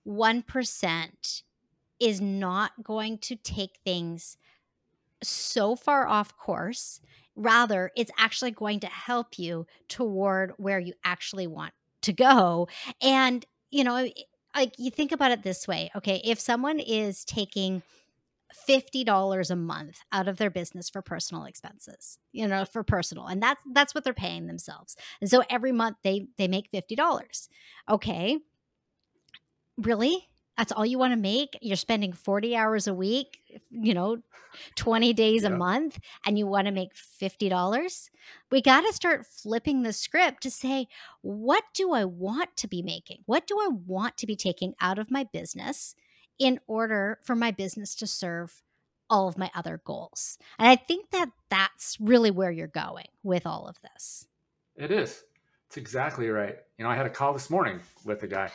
1% 0.06 1.42
is 1.98 2.20
not 2.20 2.72
going 2.82 3.18
to 3.18 3.36
take 3.36 3.78
things 3.84 4.38
so 5.22 5.76
far 5.76 6.06
off 6.06 6.36
course. 6.36 7.00
Rather 7.36 7.90
it's 7.96 8.10
actually 8.18 8.50
going 8.50 8.80
to 8.80 8.86
help 8.86 9.38
you 9.38 9.66
toward 9.88 10.52
where 10.56 10.78
you 10.78 10.92
actually 11.04 11.46
want 11.46 11.72
to 12.02 12.12
go 12.12 12.68
and 13.00 13.44
you 13.70 13.84
know 13.84 14.08
like 14.54 14.72
you 14.78 14.90
think 14.90 15.12
about 15.12 15.30
it 15.30 15.42
this 15.42 15.68
way 15.68 15.90
okay 15.94 16.20
if 16.24 16.40
someone 16.40 16.78
is 16.78 17.24
taking 17.24 17.82
$50 18.68 19.50
a 19.50 19.56
month 19.56 20.00
out 20.10 20.26
of 20.26 20.36
their 20.36 20.50
business 20.50 20.90
for 20.90 21.02
personal 21.02 21.44
expenses 21.44 22.18
you 22.32 22.48
know 22.48 22.64
for 22.64 22.82
personal 22.82 23.26
and 23.26 23.42
that's 23.42 23.62
that's 23.72 23.94
what 23.94 24.04
they're 24.04 24.12
paying 24.12 24.46
themselves 24.46 24.96
and 25.20 25.30
so 25.30 25.42
every 25.48 25.72
month 25.72 25.96
they 26.02 26.26
they 26.36 26.48
make 26.48 26.70
$50 26.72 27.48
okay 27.88 28.38
really 29.78 30.29
that's 30.56 30.72
all 30.72 30.84
you 30.84 30.98
want 30.98 31.12
to 31.12 31.18
make 31.18 31.58
you're 31.60 31.76
spending 31.76 32.12
40 32.12 32.56
hours 32.56 32.86
a 32.86 32.94
week 32.94 33.60
you 33.70 33.94
know 33.94 34.18
20 34.76 35.12
days 35.12 35.42
yeah. 35.42 35.48
a 35.48 35.56
month 35.56 35.98
and 36.26 36.38
you 36.38 36.46
want 36.46 36.66
to 36.66 36.72
make 36.72 36.90
$50 36.94 38.10
we 38.50 38.60
got 38.60 38.82
to 38.82 38.92
start 38.92 39.26
flipping 39.26 39.82
the 39.82 39.92
script 39.92 40.42
to 40.42 40.50
say 40.50 40.86
what 41.22 41.64
do 41.74 41.92
i 41.92 42.04
want 42.04 42.56
to 42.56 42.68
be 42.68 42.82
making 42.82 43.18
what 43.26 43.46
do 43.46 43.58
i 43.58 43.68
want 43.86 44.16
to 44.18 44.26
be 44.26 44.36
taking 44.36 44.74
out 44.80 44.98
of 44.98 45.10
my 45.10 45.24
business 45.24 45.94
in 46.38 46.58
order 46.66 47.18
for 47.22 47.36
my 47.36 47.50
business 47.50 47.94
to 47.94 48.06
serve 48.06 48.62
all 49.10 49.28
of 49.28 49.36
my 49.36 49.50
other 49.54 49.82
goals. 49.84 50.38
And 50.58 50.68
I 50.68 50.76
think 50.76 51.10
that 51.10 51.30
that's 51.50 51.98
really 52.00 52.30
where 52.30 52.50
you're 52.50 52.68
going 52.68 53.08
with 53.22 53.44
all 53.44 53.66
of 53.66 53.76
this. 53.82 54.26
It 54.76 54.92
is. 54.92 55.24
It's 55.66 55.76
exactly 55.76 56.28
right. 56.28 56.56
You 56.78 56.84
know, 56.84 56.90
I 56.90 56.96
had 56.96 57.06
a 57.06 57.10
call 57.10 57.32
this 57.32 57.50
morning 57.50 57.80
with 58.04 58.22
a 58.22 58.28
guy 58.28 58.50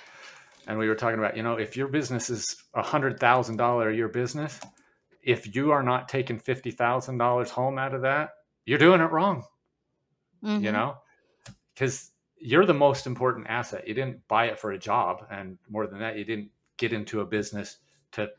and 0.68 0.78
we 0.78 0.88
were 0.88 0.96
talking 0.96 1.20
about, 1.20 1.38
you 1.38 1.44
know, 1.44 1.56
if 1.56 1.78
your 1.78 1.88
business 1.88 2.30
is 2.30 2.56
a 2.74 2.82
hundred 2.82 3.20
thousand 3.20 3.58
dollar 3.58 3.90
a 3.90 3.96
year 3.96 4.08
business, 4.08 4.60
if 5.22 5.56
you 5.56 5.72
are 5.72 5.84
not 5.84 6.10
taking 6.10 6.40
fifty 6.40 6.72
thousand 6.72 7.18
dollars 7.18 7.50
home 7.50 7.78
out 7.78 7.94
of 7.94 8.02
that, 8.02 8.32
you're 8.66 8.80
doing 8.80 9.02
it 9.02 9.12
wrong. 9.12 9.44
Mm-hmm. 10.44 10.64
You 10.64 10.72
know, 10.72 10.98
because 11.74 12.12
you're 12.38 12.66
the 12.66 12.74
most 12.74 13.08
important 13.08 13.48
asset. 13.48 13.88
You 13.88 13.94
didn't 13.94 14.28
buy 14.28 14.46
it 14.46 14.60
for 14.60 14.72
a 14.72 14.78
job, 14.78 15.26
and 15.32 15.58
more 15.70 15.88
than 15.88 16.00
that, 16.00 16.18
you 16.18 16.26
didn't 16.26 16.50
get 16.78 16.94
into 16.94 17.22
a 17.22 17.26
business 17.26 17.78
to 18.14 18.30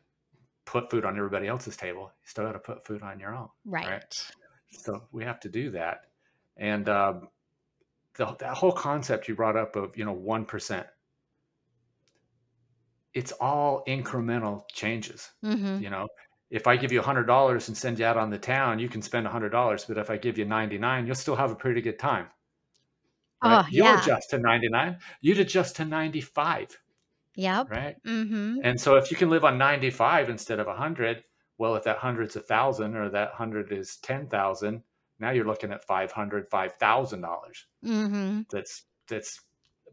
put 0.64 0.90
food 0.90 1.04
on 1.04 1.16
everybody 1.16 1.46
else's 1.46 1.76
table. 1.76 2.12
You 2.22 2.28
still 2.28 2.44
got 2.44 2.52
to 2.52 2.58
put 2.58 2.84
food 2.84 3.02
on 3.02 3.18
your 3.18 3.34
own. 3.34 3.48
Right. 3.64 3.86
right? 3.86 4.32
So 4.70 5.04
we 5.12 5.24
have 5.24 5.40
to 5.40 5.48
do 5.48 5.70
that. 5.70 6.02
And 6.56 6.88
um, 6.88 7.28
the, 8.16 8.34
that 8.38 8.54
whole 8.54 8.72
concept 8.72 9.28
you 9.28 9.34
brought 9.34 9.56
up 9.56 9.76
of, 9.76 9.96
you 9.96 10.04
know, 10.04 10.14
1%, 10.14 10.84
it's 13.16 13.32
all 13.32 13.82
incremental 13.88 14.68
changes. 14.70 15.30
Mm-hmm. 15.42 15.82
You 15.82 15.88
know, 15.88 16.06
if 16.50 16.66
I 16.66 16.76
give 16.76 16.92
you 16.92 17.00
$100 17.00 17.68
and 17.68 17.76
send 17.76 17.98
you 17.98 18.04
out 18.04 18.18
on 18.18 18.28
the 18.28 18.38
town, 18.38 18.78
you 18.78 18.90
can 18.90 19.00
spend 19.00 19.26
$100. 19.26 19.88
But 19.88 19.96
if 19.96 20.10
I 20.10 20.18
give 20.18 20.36
you 20.36 20.44
99, 20.44 21.06
you'll 21.06 21.14
still 21.14 21.34
have 21.34 21.50
a 21.50 21.54
pretty 21.56 21.80
good 21.80 21.98
time. 21.98 22.26
Right? 23.42 23.64
Oh, 23.64 23.68
You'll 23.70 23.86
yeah. 23.86 24.02
adjust 24.02 24.30
to 24.30 24.38
99. 24.38 24.98
You'd 25.22 25.40
adjust 25.40 25.76
to 25.76 25.86
95 25.86 26.78
Yep. 27.36 27.70
Right. 27.70 27.96
Mm-hmm. 28.04 28.60
And 28.64 28.80
so 28.80 28.96
if 28.96 29.10
you 29.10 29.16
can 29.16 29.28
live 29.28 29.44
on 29.44 29.58
95 29.58 30.30
instead 30.30 30.58
of 30.58 30.66
100, 30.66 31.22
well, 31.58 31.74
if 31.74 31.84
that 31.84 31.98
100's 31.98 32.36
a 32.36 32.40
thousand 32.40 32.96
or 32.96 33.10
that 33.10 33.28
100 33.30 33.72
is 33.72 33.96
10,000, 34.02 34.82
now 35.20 35.30
you're 35.30 35.46
looking 35.46 35.70
at 35.70 35.84
500, 35.84 36.50
$5,000 36.50 37.20
mm-hmm. 37.84 38.40
that's, 38.50 38.84
that's 39.06 39.40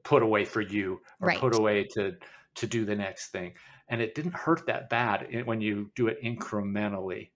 put 0.03 0.23
away 0.23 0.45
for 0.45 0.61
you 0.61 1.01
or 1.19 1.29
right. 1.29 1.39
put 1.39 1.55
away 1.55 1.85
to, 1.95 2.15
to 2.55 2.67
do 2.67 2.85
the 2.85 2.95
next 2.95 3.29
thing. 3.29 3.53
And 3.89 4.01
it 4.01 4.15
didn't 4.15 4.35
hurt 4.35 4.65
that 4.67 4.89
bad 4.89 5.45
when 5.45 5.61
you 5.61 5.91
do 5.95 6.07
it 6.07 6.21
incrementally 6.23 7.29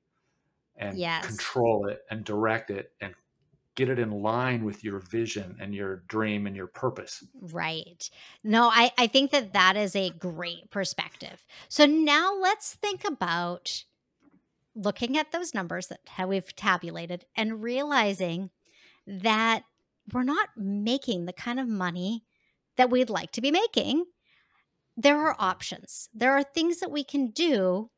and 0.76 0.98
yes. 0.98 1.26
control 1.26 1.88
it 1.88 2.02
and 2.10 2.24
direct 2.24 2.70
it 2.70 2.92
and 3.02 3.14
get 3.76 3.90
it 3.90 4.00
in 4.00 4.12
line 4.12 4.64
with 4.66 4.84
your 4.84 5.00
vision 5.00 5.56
and 5.62 5.74
your 5.74 5.98
dream 6.08 6.48
and 6.48 6.56
your 6.56 6.68
purpose. 6.68 7.24
Right. 7.40 8.10
No, 8.44 8.70
I, 8.74 8.92
I 8.98 9.08
think 9.08 9.32
that 9.32 9.54
that 9.54 9.78
is 9.78 9.96
a 9.96 10.10
great 10.10 10.72
perspective. 10.72 11.46
So 11.70 11.86
now 11.86 12.36
let's 12.42 12.74
think 12.74 13.08
about 13.08 13.84
looking 14.76 15.18
at 15.18 15.32
those 15.32 15.54
numbers 15.54 15.88
that 15.88 16.28
we've 16.28 16.56
tabulated 16.56 17.26
and 17.36 17.62
realizing 17.62 18.50
that 19.06 19.64
we're 20.12 20.24
not 20.24 20.50
making 20.56 21.26
the 21.26 21.34
kind 21.34 21.60
of 21.60 21.68
money 21.68 22.24
that 22.78 22.90
we'd 22.90 23.10
like 23.10 23.32
to 23.34 23.42
be 23.42 23.52
making. 23.52 24.06
There 24.98 25.20
are 25.22 25.36
options. 25.38 26.10
There 26.14 26.34
are 26.34 26.44
things 26.44 26.80
that 26.80 26.92
we 26.92 27.04
can 27.04 27.30
do 27.30 27.90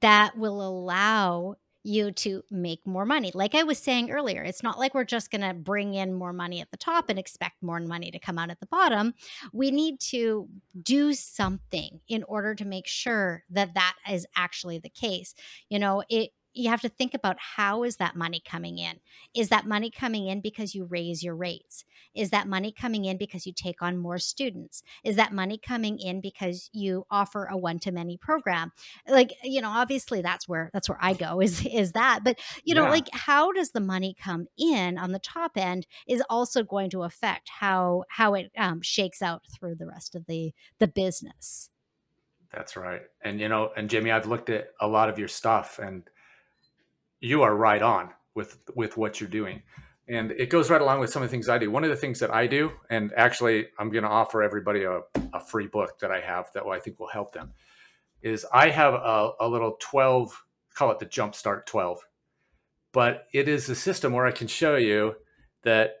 that 0.00 0.36
will 0.36 0.66
allow 0.66 1.56
you 1.84 2.12
to 2.12 2.42
make 2.50 2.86
more 2.86 3.04
money. 3.04 3.32
Like 3.34 3.54
I 3.54 3.64
was 3.64 3.78
saying 3.78 4.10
earlier, 4.10 4.42
it's 4.42 4.62
not 4.62 4.78
like 4.78 4.94
we're 4.94 5.04
just 5.04 5.30
going 5.30 5.40
to 5.40 5.54
bring 5.54 5.94
in 5.94 6.14
more 6.14 6.32
money 6.32 6.60
at 6.60 6.70
the 6.70 6.76
top 6.76 7.08
and 7.08 7.18
expect 7.18 7.62
more 7.62 7.80
money 7.80 8.10
to 8.10 8.18
come 8.18 8.38
out 8.38 8.50
at 8.50 8.60
the 8.60 8.66
bottom. 8.66 9.14
We 9.52 9.70
need 9.70 9.98
to 10.10 10.48
do 10.80 11.12
something 11.12 12.00
in 12.08 12.22
order 12.24 12.54
to 12.54 12.64
make 12.64 12.86
sure 12.86 13.42
that 13.50 13.74
that 13.74 13.94
is 14.10 14.26
actually 14.36 14.78
the 14.78 14.90
case. 14.90 15.34
You 15.70 15.80
know, 15.80 16.04
it 16.08 16.30
you 16.54 16.70
have 16.70 16.80
to 16.82 16.88
think 16.88 17.14
about 17.14 17.36
how 17.38 17.82
is 17.84 17.96
that 17.96 18.16
money 18.16 18.42
coming 18.44 18.78
in? 18.78 19.00
Is 19.34 19.48
that 19.50 19.66
money 19.66 19.90
coming 19.90 20.26
in 20.26 20.40
because 20.40 20.74
you 20.74 20.84
raise 20.84 21.22
your 21.22 21.34
rates? 21.34 21.84
Is 22.14 22.30
that 22.30 22.46
money 22.46 22.72
coming 22.72 23.04
in 23.04 23.16
because 23.16 23.46
you 23.46 23.52
take 23.52 23.82
on 23.82 23.96
more 23.96 24.18
students? 24.18 24.82
Is 25.04 25.16
that 25.16 25.32
money 25.32 25.58
coming 25.58 25.98
in 25.98 26.20
because 26.20 26.68
you 26.72 27.06
offer 27.10 27.46
a 27.50 27.56
one 27.56 27.78
to 27.80 27.92
many 27.92 28.16
program? 28.16 28.72
Like 29.08 29.32
you 29.42 29.60
know 29.60 29.70
obviously 29.70 30.22
that's 30.22 30.48
where 30.48 30.70
that's 30.72 30.88
where 30.88 30.98
i 31.00 31.12
go 31.12 31.40
is 31.40 31.64
is 31.66 31.92
that 31.92 32.20
but 32.24 32.38
you 32.64 32.74
know 32.74 32.84
yeah. 32.84 32.90
like 32.90 33.08
how 33.12 33.52
does 33.52 33.70
the 33.70 33.80
money 33.80 34.14
come 34.20 34.46
in 34.58 34.98
on 34.98 35.12
the 35.12 35.18
top 35.18 35.52
end 35.56 35.86
is 36.06 36.22
also 36.28 36.62
going 36.62 36.90
to 36.90 37.02
affect 37.02 37.48
how 37.48 38.04
how 38.08 38.34
it 38.34 38.50
um, 38.56 38.80
shakes 38.82 39.22
out 39.22 39.42
through 39.54 39.74
the 39.74 39.86
rest 39.86 40.14
of 40.14 40.26
the 40.26 40.52
the 40.78 40.88
business. 40.88 41.70
That's 42.52 42.76
right 42.76 43.02
and 43.22 43.40
you 43.40 43.48
know 43.48 43.70
and 43.76 43.88
jamie 43.88 44.10
i've 44.10 44.26
looked 44.26 44.50
at 44.50 44.72
a 44.80 44.86
lot 44.86 45.08
of 45.08 45.18
your 45.18 45.28
stuff 45.28 45.78
and 45.78 46.02
you 47.22 47.42
are 47.42 47.54
right 47.54 47.80
on 47.80 48.10
with 48.34 48.58
with 48.74 48.96
what 48.96 49.20
you're 49.20 49.30
doing. 49.30 49.62
And 50.08 50.32
it 50.32 50.50
goes 50.50 50.68
right 50.68 50.80
along 50.80 51.00
with 51.00 51.10
some 51.10 51.22
of 51.22 51.28
the 51.28 51.30
things 51.30 51.48
i 51.48 51.56
do. 51.56 51.70
One 51.70 51.84
of 51.84 51.90
the 51.90 51.96
things 51.96 52.18
that 52.18 52.34
i 52.34 52.46
do 52.46 52.72
and 52.90 53.12
actually 53.16 53.68
i'm 53.78 53.90
going 53.90 54.02
to 54.02 54.10
offer 54.10 54.42
everybody 54.42 54.82
a, 54.84 55.00
a 55.32 55.40
free 55.40 55.68
book 55.68 55.98
that 56.00 56.10
i 56.10 56.20
have 56.20 56.50
that 56.54 56.64
i 56.64 56.78
think 56.78 56.98
will 56.98 57.08
help 57.08 57.32
them 57.32 57.52
is 58.20 58.44
i 58.52 58.68
have 58.68 58.94
a, 58.94 59.30
a 59.40 59.48
little 59.48 59.76
12 59.80 60.44
call 60.74 60.90
it 60.90 60.98
the 60.98 61.06
jumpstart 61.06 61.66
12 61.66 62.00
but 62.92 63.26
it 63.32 63.48
is 63.48 63.68
a 63.68 63.74
system 63.74 64.12
where 64.12 64.26
i 64.26 64.32
can 64.32 64.48
show 64.48 64.76
you 64.76 65.14
that 65.62 65.96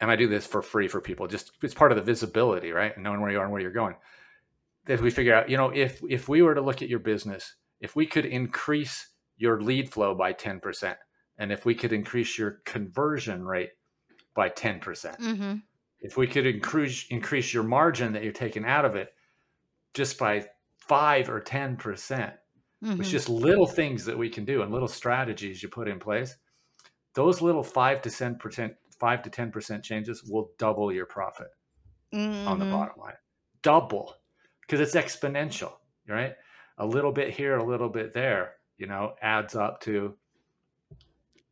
and 0.00 0.10
i 0.10 0.16
do 0.16 0.28
this 0.28 0.46
for 0.46 0.62
free 0.62 0.88
for 0.88 1.00
people 1.00 1.26
just 1.26 1.52
it's 1.62 1.74
part 1.74 1.92
of 1.92 1.96
the 1.96 2.04
visibility 2.04 2.70
right? 2.72 2.96
Knowing 2.98 3.20
where 3.20 3.30
you 3.30 3.38
are 3.38 3.44
and 3.44 3.52
where 3.52 3.62
you're 3.62 3.70
going. 3.70 3.96
That 4.86 5.00
we 5.00 5.10
figure 5.10 5.34
out 5.34 5.48
you 5.48 5.56
know 5.56 5.70
if 5.70 6.00
if 6.08 6.28
we 6.28 6.42
were 6.42 6.54
to 6.54 6.60
look 6.60 6.82
at 6.82 6.88
your 6.88 6.98
business 6.98 7.56
if 7.80 7.94
we 7.94 8.06
could 8.06 8.24
increase 8.24 9.08
your 9.38 9.60
lead 9.62 9.90
flow 9.90 10.14
by 10.14 10.32
10%. 10.32 10.96
And 11.38 11.52
if 11.52 11.64
we 11.64 11.74
could 11.74 11.92
increase 11.92 12.36
your 12.36 12.60
conversion 12.66 13.44
rate 13.44 13.70
by 14.34 14.50
10%, 14.50 14.80
percent 14.80 15.18
mm 15.20 15.36
hmm 15.36 15.54
if 16.00 16.16
we 16.16 16.26
could 16.26 16.46
increase, 16.46 17.06
increase 17.10 17.52
your 17.52 17.64
margin 17.64 18.12
that 18.12 18.22
you're 18.22 18.32
taking 18.32 18.64
out 18.64 18.84
of 18.84 18.94
it 18.94 19.12
just 19.94 20.18
by 20.18 20.46
five 20.76 21.28
or 21.28 21.40
10%, 21.40 21.78
percent 21.78 22.34
mm-hmm. 22.84 23.00
it's 23.00 23.10
just 23.10 23.28
little 23.28 23.66
things 23.66 24.04
that 24.04 24.16
we 24.16 24.28
can 24.28 24.44
do 24.44 24.62
and 24.62 24.72
little 24.72 24.88
strategies 24.88 25.62
you 25.62 25.68
put 25.68 25.88
in 25.88 25.98
place. 25.98 26.36
Those 27.14 27.42
little 27.42 27.64
five 27.64 28.00
to 28.02 28.10
10%, 28.10 28.74
five 29.00 29.22
to 29.22 29.30
10% 29.30 29.82
changes 29.82 30.22
will 30.24 30.50
double 30.58 30.92
your 30.92 31.06
profit 31.06 31.48
mm-hmm. 32.14 32.46
on 32.46 32.58
the 32.58 32.64
mm-hmm. 32.64 32.74
bottom 32.74 33.00
line. 33.00 33.14
Double 33.62 34.14
because 34.60 34.80
it's 34.80 34.94
exponential, 34.94 35.72
right? 36.08 36.34
A 36.76 36.86
little 36.86 37.10
bit 37.10 37.34
here, 37.34 37.56
a 37.56 37.64
little 37.64 37.88
bit 37.88 38.14
there 38.14 38.52
you 38.78 38.86
know, 38.86 39.14
adds 39.20 39.54
up 39.54 39.80
to 39.82 40.16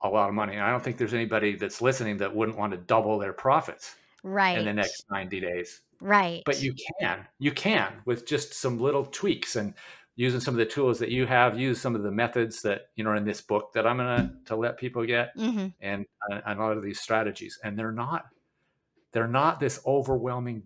a 0.02 0.08
lot 0.08 0.28
of 0.28 0.34
money. 0.34 0.54
And 0.54 0.62
I 0.62 0.70
don't 0.70 0.82
think 0.82 0.96
there's 0.96 1.14
anybody 1.14 1.56
that's 1.56 1.82
listening 1.82 2.18
that 2.18 2.34
wouldn't 2.34 2.56
want 2.56 2.72
to 2.72 2.78
double 2.78 3.18
their 3.18 3.32
profits. 3.32 3.96
right 4.22 4.58
in 4.58 4.64
the 4.64 4.72
next 4.72 5.04
90 5.10 5.40
days. 5.40 5.82
right 6.00 6.42
But 6.44 6.60
you 6.62 6.74
can, 7.00 7.26
you 7.38 7.52
can 7.52 8.02
with 8.04 8.26
just 8.26 8.54
some 8.54 8.78
little 8.78 9.04
tweaks 9.06 9.56
and 9.56 9.74
using 10.16 10.40
some 10.40 10.54
of 10.54 10.58
the 10.58 10.66
tools 10.66 10.98
that 10.98 11.10
you 11.10 11.26
have, 11.26 11.58
use 11.58 11.80
some 11.80 11.94
of 11.94 12.02
the 12.02 12.10
methods 12.10 12.62
that, 12.62 12.88
you 12.96 13.04
know, 13.04 13.14
in 13.14 13.24
this 13.24 13.40
book 13.40 13.72
that 13.74 13.86
I'm 13.86 13.98
going 13.98 14.38
to, 14.46 14.56
let 14.56 14.78
people 14.78 15.04
get 15.04 15.32
hmm 15.36 15.66
and, 15.80 16.06
and 16.30 16.58
a 16.60 16.62
lot 16.62 16.76
of 16.76 16.82
these 16.82 17.00
strategies. 17.00 17.58
And 17.62 17.78
they're 17.78 17.92
not, 17.92 18.26
they're 19.12 19.28
not 19.28 19.60
this 19.60 19.80
overwhelming, 19.86 20.62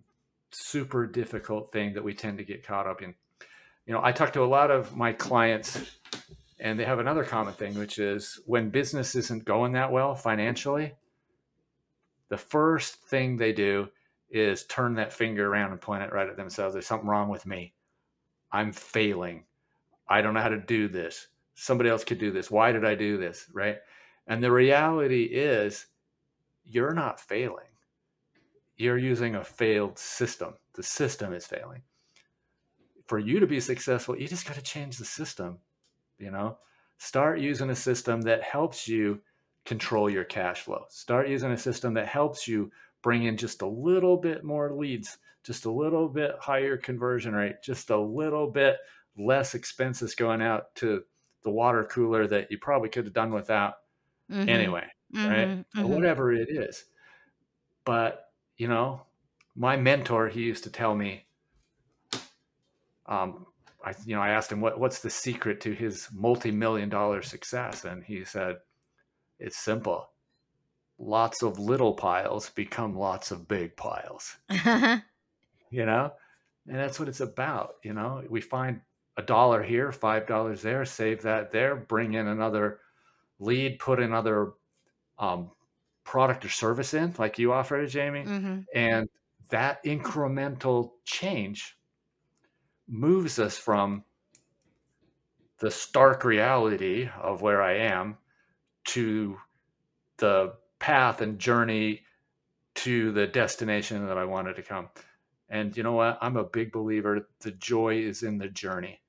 super 0.51 1.05
difficult 1.05 1.71
thing 1.71 1.93
that 1.93 2.03
we 2.03 2.13
tend 2.13 2.37
to 2.37 2.43
get 2.43 2.65
caught 2.65 2.87
up 2.87 3.01
in. 3.01 3.13
You 3.85 3.93
know, 3.93 4.01
I 4.03 4.11
talk 4.11 4.33
to 4.33 4.43
a 4.43 4.45
lot 4.45 4.71
of 4.71 4.95
my 4.95 5.11
clients 5.11 5.79
and 6.61 6.79
they 6.79 6.85
have 6.85 6.99
another 6.99 7.23
common 7.23 7.53
thing, 7.53 7.73
which 7.73 7.97
is 7.97 8.39
when 8.45 8.69
business 8.69 9.15
isn't 9.15 9.45
going 9.45 9.71
that 9.73 9.91
well 9.91 10.13
financially, 10.13 10.93
the 12.29 12.37
first 12.37 12.95
thing 12.95 13.35
they 13.35 13.51
do 13.51 13.89
is 14.29 14.65
turn 14.65 14.93
that 14.93 15.11
finger 15.11 15.51
around 15.51 15.71
and 15.71 15.81
point 15.81 16.03
it 16.03 16.13
right 16.13 16.29
at 16.29 16.37
themselves. 16.37 16.73
There's 16.73 16.85
something 16.85 17.09
wrong 17.09 17.29
with 17.29 17.47
me. 17.47 17.73
I'm 18.51 18.71
failing. 18.71 19.43
I 20.07 20.21
don't 20.21 20.35
know 20.35 20.39
how 20.39 20.49
to 20.49 20.59
do 20.59 20.87
this. 20.87 21.27
Somebody 21.55 21.89
else 21.89 22.03
could 22.03 22.19
do 22.19 22.31
this. 22.31 22.51
Why 22.51 22.71
did 22.71 22.85
I 22.85 22.93
do 22.93 23.17
this? 23.17 23.47
Right. 23.51 23.79
And 24.27 24.41
the 24.43 24.51
reality 24.51 25.23
is, 25.23 25.87
you're 26.63 26.93
not 26.93 27.19
failing. 27.19 27.65
You're 28.77 28.99
using 28.99 29.35
a 29.35 29.43
failed 29.43 29.97
system. 29.97 30.53
The 30.75 30.83
system 30.83 31.33
is 31.33 31.47
failing. 31.47 31.81
For 33.07 33.17
you 33.17 33.39
to 33.39 33.47
be 33.47 33.59
successful, 33.59 34.17
you 34.17 34.27
just 34.27 34.45
got 34.45 34.55
to 34.55 34.61
change 34.61 34.97
the 34.97 35.05
system. 35.05 35.57
You 36.21 36.31
know, 36.31 36.59
start 36.97 37.39
using 37.39 37.69
a 37.71 37.75
system 37.75 38.21
that 38.23 38.43
helps 38.43 38.87
you 38.87 39.23
control 39.65 40.09
your 40.09 40.23
cash 40.25 40.61
flow. 40.61 40.85
Start 40.89 41.29
using 41.29 41.51
a 41.51 41.57
system 41.57 41.93
that 41.95 42.07
helps 42.07 42.47
you 42.47 42.71
bring 43.01 43.23
in 43.23 43.37
just 43.37 43.61
a 43.61 43.67
little 43.67 44.17
bit 44.17 44.43
more 44.43 44.73
leads, 44.73 45.17
just 45.43 45.65
a 45.65 45.71
little 45.71 46.07
bit 46.09 46.35
higher 46.39 46.77
conversion 46.77 47.33
rate, 47.35 47.57
just 47.63 47.89
a 47.89 47.97
little 47.99 48.49
bit 48.51 48.79
less 49.17 49.55
expenses 49.55 50.15
going 50.15 50.41
out 50.41 50.73
to 50.75 51.05
the 51.43 51.51
water 51.51 51.83
cooler 51.85 52.27
that 52.27 52.51
you 52.51 52.59
probably 52.59 52.89
could 52.89 53.05
have 53.05 53.13
done 53.13 53.31
without 53.33 53.75
hmm 54.29 54.45
anyway, 54.47 54.87
right? 55.27 55.49
hmm 55.73 55.81
whatever 55.81 56.33
it 56.33 56.49
is. 56.49 56.85
But, 57.85 58.33
you 58.57 58.67
know, 58.67 59.05
my 59.55 59.77
mentor, 59.77 60.29
he 60.29 60.41
used 60.43 60.63
to 60.65 60.71
tell 60.71 60.95
me, 60.95 61.27
um, 63.05 63.45
I, 63.85 63.93
you 64.05 64.15
know, 64.15 64.21
I 64.21 64.29
asked 64.29 64.51
him 64.51 64.61
what, 64.61 64.79
what's 64.79 64.99
the 64.99 65.09
secret 65.09 65.61
to 65.61 65.73
his 65.73 66.09
multi-million 66.13 66.89
dollar 66.89 67.21
success, 67.21 67.85
and 67.85 68.03
he 68.03 68.23
said, 68.25 68.57
"It's 69.39 69.57
simple. 69.57 70.09
Lots 70.99 71.41
of 71.43 71.59
little 71.59 71.93
piles 71.95 72.49
become 72.51 72.95
lots 72.95 73.31
of 73.31 73.47
big 73.47 73.75
piles." 73.77 74.37
You 75.71 75.85
know, 75.85 76.11
and 76.67 76.75
that's 76.75 76.99
what 76.99 77.07
it's 77.07 77.21
about. 77.21 77.75
You 77.83 77.93
know, 77.93 78.23
we 78.29 78.41
find 78.41 78.81
a 79.17 79.21
dollar 79.21 79.63
here, 79.63 79.91
five 79.91 80.27
dollars 80.27 80.61
there, 80.61 80.83
save 80.85 81.21
that 81.23 81.51
there, 81.51 81.75
bring 81.75 82.13
in 82.13 82.27
another 82.27 82.79
lead, 83.39 83.79
put 83.79 83.99
another 83.99 84.53
um, 85.17 85.51
product 86.03 86.45
or 86.45 86.49
service 86.49 86.93
in, 86.93 87.13
like 87.17 87.39
you 87.39 87.53
offered, 87.53 87.87
Jamie, 87.89 88.23
hmm 88.23 88.59
and 88.73 89.09
that 89.49 89.83
incremental 89.83 90.91
change 91.05 91.77
moves 92.91 93.39
us 93.39 93.57
from 93.57 94.03
the 95.59 95.71
stark 95.71 96.23
reality 96.25 97.09
of 97.21 97.41
where 97.41 97.61
I 97.61 97.77
am 97.77 98.17
to 98.83 99.37
the 100.17 100.53
path 100.79 101.21
and 101.21 101.39
journey 101.39 102.01
to 102.75 103.11
the 103.11 103.27
destination 103.27 104.05
that 104.07 104.17
I 104.17 104.25
wanted 104.25 104.55
to 104.57 104.63
come. 104.63 104.89
And 105.49 105.75
you 105.75 105.83
know 105.83 105.93
what? 105.93 106.17
I'm 106.21 106.37
a 106.37 106.43
big 106.43 106.71
believer 106.71 107.27
the 107.39 107.51
joy 107.51 107.97
is 107.97 108.23
in 108.23 108.37
the 108.37 108.49
journey. 108.49 109.01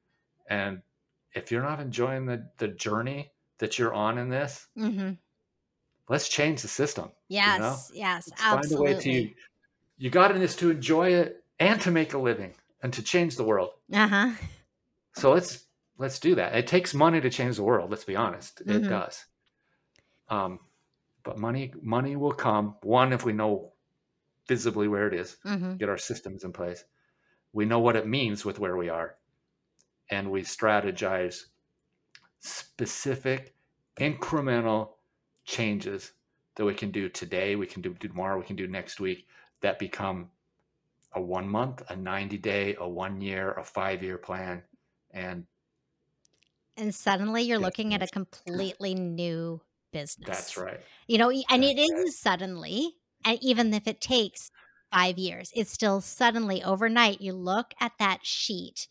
And 0.48 0.82
if 1.34 1.50
you're 1.50 1.62
not 1.62 1.80
enjoying 1.80 2.26
the, 2.26 2.48
the 2.58 2.68
journey 2.68 3.32
that 3.58 3.78
you're 3.78 3.94
on 3.94 4.18
in 4.18 4.28
this, 4.28 4.66
hmm 4.76 5.12
let's 6.08 6.28
change 6.28 6.62
the 6.62 6.68
system. 6.68 7.10
yes 7.28 7.60
know? 7.60 7.98
yes 7.98 8.28
Let's 8.28 8.42
find 8.42 8.72
a 8.72 8.82
way 8.82 8.94
to 8.94 9.30
you 9.98 10.10
got 10.10 10.32
in 10.32 10.40
this 10.40 10.56
to 10.56 10.70
enjoy 10.70 11.14
it 11.14 11.44
and 11.58 11.80
to 11.82 11.90
make 11.90 12.12
a 12.12 12.18
living 12.18 12.54
and 12.82 12.92
to 12.92 13.02
change 13.02 13.36
the 13.36 13.44
world. 13.44 13.70
uh-huh 13.92 14.32
So 15.14 15.32
let's 15.32 15.66
let's 15.98 16.18
do 16.18 16.34
that. 16.34 16.54
It 16.54 16.66
takes 16.66 16.94
money 16.94 17.20
to 17.20 17.30
change 17.30 17.56
the 17.56 17.62
world. 17.62 17.90
Let's 17.90 18.04
be 18.04 18.16
honest, 18.16 18.64
Mhm. 18.66 18.76
it 18.76 18.88
does. 18.88 19.26
Um, 20.28 20.60
but 21.22 21.38
money 21.38 21.72
money 21.82 22.16
will 22.16 22.32
come. 22.32 22.76
One, 22.82 23.12
if 23.12 23.24
we 23.24 23.32
know 23.32 23.74
visibly 24.48 24.88
where 24.88 25.06
it 25.06 25.14
is, 25.14 25.36
hmm 25.42 25.76
get 25.76 25.88
our 25.88 25.98
systems 25.98 26.44
in 26.44 26.52
place. 26.52 26.84
We 27.52 27.64
know 27.66 27.80
what 27.80 27.96
it 27.96 28.06
means 28.06 28.44
with 28.44 28.58
where 28.58 28.76
we 28.76 28.88
are, 28.88 29.18
and 30.10 30.30
we 30.30 30.42
strategize 30.42 31.46
specific, 32.40 33.54
incremental 33.98 34.94
changes 35.44 36.12
that 36.56 36.64
we 36.64 36.74
can 36.74 36.90
do 36.90 37.08
today. 37.08 37.56
We 37.56 37.66
can 37.66 37.82
do 37.82 37.94
tomorrow. 37.94 38.38
We 38.38 38.46
can 38.46 38.56
do 38.56 38.66
next 38.66 39.00
week. 39.00 39.26
That 39.60 39.78
become 39.78 40.30
a 41.14 41.20
one 41.22 41.48
month, 41.48 41.82
a 41.90 41.96
ninety 41.96 42.38
day, 42.38 42.74
a 42.76 42.88
one 42.88 43.20
year, 43.20 43.52
a 43.52 43.64
five 43.64 44.02
year 44.02 44.18
plan, 44.18 44.64
and 45.10 45.46
and 46.76 46.94
suddenly 46.94 47.42
you're 47.42 47.58
looking 47.58 47.94
at 47.94 48.02
a 48.02 48.08
completely 48.08 48.94
new 48.94 49.60
business 49.92 50.46
that's 50.46 50.56
right. 50.56 50.86
you 51.06 51.18
know 51.18 51.30
and 51.50 51.62
it 51.64 51.78
That's 51.78 52.06
is 52.06 52.18
right. 52.18 52.18
suddenly 52.18 52.94
and 53.24 53.38
even 53.42 53.72
if 53.74 53.86
it 53.86 54.00
takes 54.00 54.50
five 54.90 55.18
years 55.18 55.50
it's 55.54 55.70
still 55.70 56.00
suddenly 56.00 56.62
overnight 56.62 57.20
you 57.20 57.32
look 57.32 57.74
at 57.80 57.92
that 57.98 58.24
sheet 58.24 58.88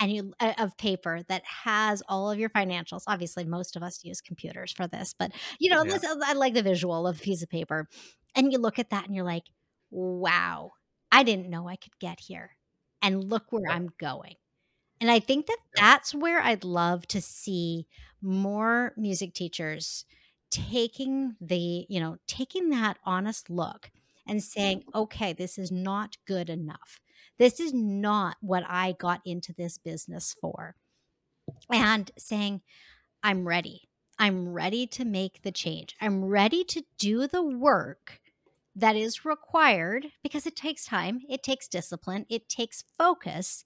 and 0.00 0.12
you 0.12 0.34
uh, 0.40 0.54
of 0.58 0.76
paper 0.78 1.22
that 1.28 1.44
has 1.44 2.02
all 2.08 2.30
of 2.30 2.38
your 2.38 2.50
financials 2.50 3.04
obviously 3.06 3.44
most 3.44 3.76
of 3.76 3.82
us 3.82 4.04
use 4.04 4.20
computers 4.20 4.72
for 4.72 4.86
this 4.88 5.14
but 5.18 5.32
you 5.60 5.70
know 5.70 5.84
Yeah. 5.84 5.92
this, 5.92 6.04
i 6.24 6.34
like 6.34 6.54
the 6.54 6.62
visual 6.62 7.06
of 7.06 7.18
a 7.18 7.22
piece 7.22 7.42
of 7.42 7.50
paper 7.50 7.88
and 8.36 8.52
you 8.52 8.58
look 8.58 8.78
at 8.78 8.90
that 8.90 9.06
and 9.06 9.14
you're 9.16 9.24
like 9.24 9.44
wow 9.90 10.72
i 11.10 11.22
didn't 11.22 11.50
know 11.50 11.68
i 11.68 11.76
could 11.76 11.98
get 12.00 12.20
here 12.20 12.56
and 13.02 13.24
look 13.24 13.44
where 13.50 13.70
i'm 13.70 13.90
going. 13.98 14.34
And 15.00 15.10
i 15.10 15.18
think 15.18 15.46
that 15.46 15.58
that's 15.74 16.14
where 16.14 16.40
i'd 16.40 16.64
love 16.64 17.06
to 17.08 17.20
see 17.20 17.86
more 18.22 18.92
music 18.96 19.34
teachers 19.34 20.04
taking 20.50 21.36
the 21.40 21.86
you 21.88 22.00
know 22.00 22.16
taking 22.26 22.70
that 22.70 22.98
honest 23.04 23.50
look 23.50 23.90
and 24.26 24.42
saying 24.42 24.80
mm. 24.80 25.00
okay 25.00 25.32
this 25.32 25.58
is 25.58 25.70
not 25.70 26.16
good 26.26 26.50
enough. 26.50 27.00
This 27.38 27.60
is 27.60 27.74
not 27.74 28.36
what 28.40 28.64
i 28.68 28.92
got 28.98 29.20
into 29.24 29.52
this 29.52 29.78
business 29.78 30.34
for. 30.40 30.74
And 31.70 32.10
saying 32.18 32.62
i'm 33.22 33.46
ready. 33.46 33.88
I'm 34.18 34.48
ready 34.48 34.86
to 34.88 35.04
make 35.04 35.42
the 35.42 35.52
change. 35.52 35.94
I'm 36.00 36.24
ready 36.24 36.64
to 36.64 36.82
do 36.98 37.26
the 37.26 37.42
work 37.42 38.20
that 38.76 38.96
is 38.96 39.24
required 39.24 40.08
because 40.22 40.46
it 40.46 40.56
takes 40.56 40.86
time 40.86 41.20
it 41.28 41.42
takes 41.42 41.68
discipline 41.68 42.26
it 42.30 42.48
takes 42.48 42.84
focus 42.98 43.64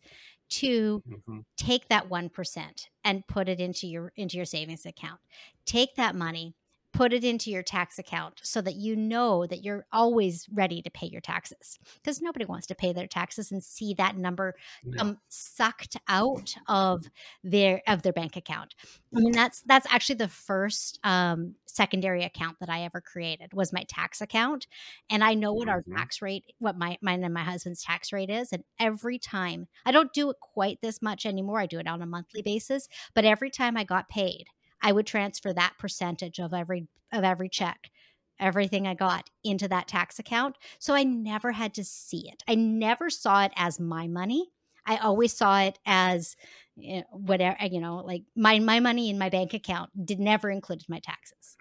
to 0.51 1.05
Mhm. 1.05 1.43
take 1.57 1.89
that 1.89 2.09
1% 2.11 2.89
and 3.05 3.27
put 3.29 3.49
it 3.49 3.61
into 3.61 3.87
your 3.89 4.13
into 4.17 4.37
your 4.37 4.47
savings 4.47 4.87
account 4.87 5.21
take 5.67 5.97
that 5.97 6.15
money 6.17 6.55
put 6.93 7.13
it 7.13 7.23
into 7.25 7.51
your 7.51 7.63
tax 7.63 7.99
account 7.99 8.41
so 8.43 8.61
that 8.61 8.75
you 8.75 8.97
know 8.97 9.47
that 9.47 9.63
you're 9.63 9.87
always 9.93 10.47
ready 10.53 10.83
to 10.83 10.91
pay 10.91 11.07
your 11.07 11.21
taxes 11.21 11.79
because 12.03 12.21
nobody 12.21 12.45
wants 12.45 12.67
to 12.67 12.75
pay 12.75 12.93
their 12.93 13.07
taxes 13.07 13.53
and 13.53 13.63
see 13.63 13.95
that 13.95 14.17
number 14.17 14.55
Yeah. 14.83 14.99
come 14.99 15.19
sucked 15.29 15.97
out 16.09 16.55
of 16.67 17.07
their 17.45 17.81
of 17.87 18.03
their 18.03 18.13
bank 18.13 18.37
account 18.37 18.75
i 19.17 19.21
mean 19.21 19.33
that's 19.33 19.63
that's 19.63 19.87
actually 19.91 20.17
the 20.17 20.29
first 20.29 20.99
um 21.05 21.55
secondary 21.67 22.25
account 22.25 22.57
that 22.59 22.69
i 22.69 22.83
ever 22.83 23.01
created 23.01 23.53
was 23.55 23.73
my 23.73 23.85
tax 23.89 24.21
account 24.21 24.67
and 25.09 25.23
i 25.23 25.33
know 25.35 25.53
what 25.53 25.69
our 25.69 25.83
Mhm. 25.83 25.97
tax 25.97 26.21
rate 26.21 26.45
what 26.59 26.77
my 26.77 26.99
mine 27.01 27.23
and 27.23 27.33
my 27.33 27.45
husband's 27.45 27.83
tax 27.85 28.13
rate 28.13 28.31
is 28.31 28.53
and 28.53 28.65
every 28.81 29.19
time 29.19 29.69
i 29.87 29.93
don't 29.93 30.13
do 30.13 30.31
it 30.31 30.37
quite 30.41 30.81
this 30.83 31.01
much 31.01 31.25
anymore 31.25 31.61
i 31.61 31.67
do 31.67 31.79
it 31.79 31.87
on 31.87 32.03
a 32.03 32.07
monthly 32.07 32.43
basis 32.43 32.89
but 33.15 33.25
every 33.25 33.51
time 33.51 33.77
i 33.77 33.85
got 33.85 34.09
paid 34.09 34.47
i 34.83 34.93
would 34.93 35.07
transfer 35.07 35.53
that 35.53 35.75
percentage 35.79 36.39
of 36.39 36.53
every 36.53 36.89
of 37.13 37.25
every 37.25 37.49
check 37.49 37.91
everything 38.39 38.87
i 38.87 38.95
got 38.95 39.29
into 39.45 39.69
that 39.69 39.87
tax 39.87 40.19
account. 40.19 40.57
So 40.79 40.95
i 40.95 41.03
never 41.03 41.53
had 41.53 41.75
to 41.75 41.85
see 41.85 42.29
it. 42.31 42.43
I 42.49 42.55
never 42.55 43.11
saw 43.11 43.45
it 43.45 43.53
as 43.55 43.79
my 43.79 44.07
money. 44.07 44.51
I 44.87 44.97
always 44.97 45.33
saw 45.33 45.61
it 45.61 45.79
as 45.85 46.37
eh, 46.83 47.03
whatever 47.11 47.57
you 47.67 47.81
know 47.81 47.97
like 47.97 48.23
my 48.35 48.59
my 48.59 48.81
money 48.81 49.11
in 49.11 49.19
my 49.19 49.29
bank 49.29 49.53
account 49.53 49.91
did 50.07 50.19
never 50.19 50.51
included 50.51 50.89
my 50.89 51.01
taxes. 51.01 51.57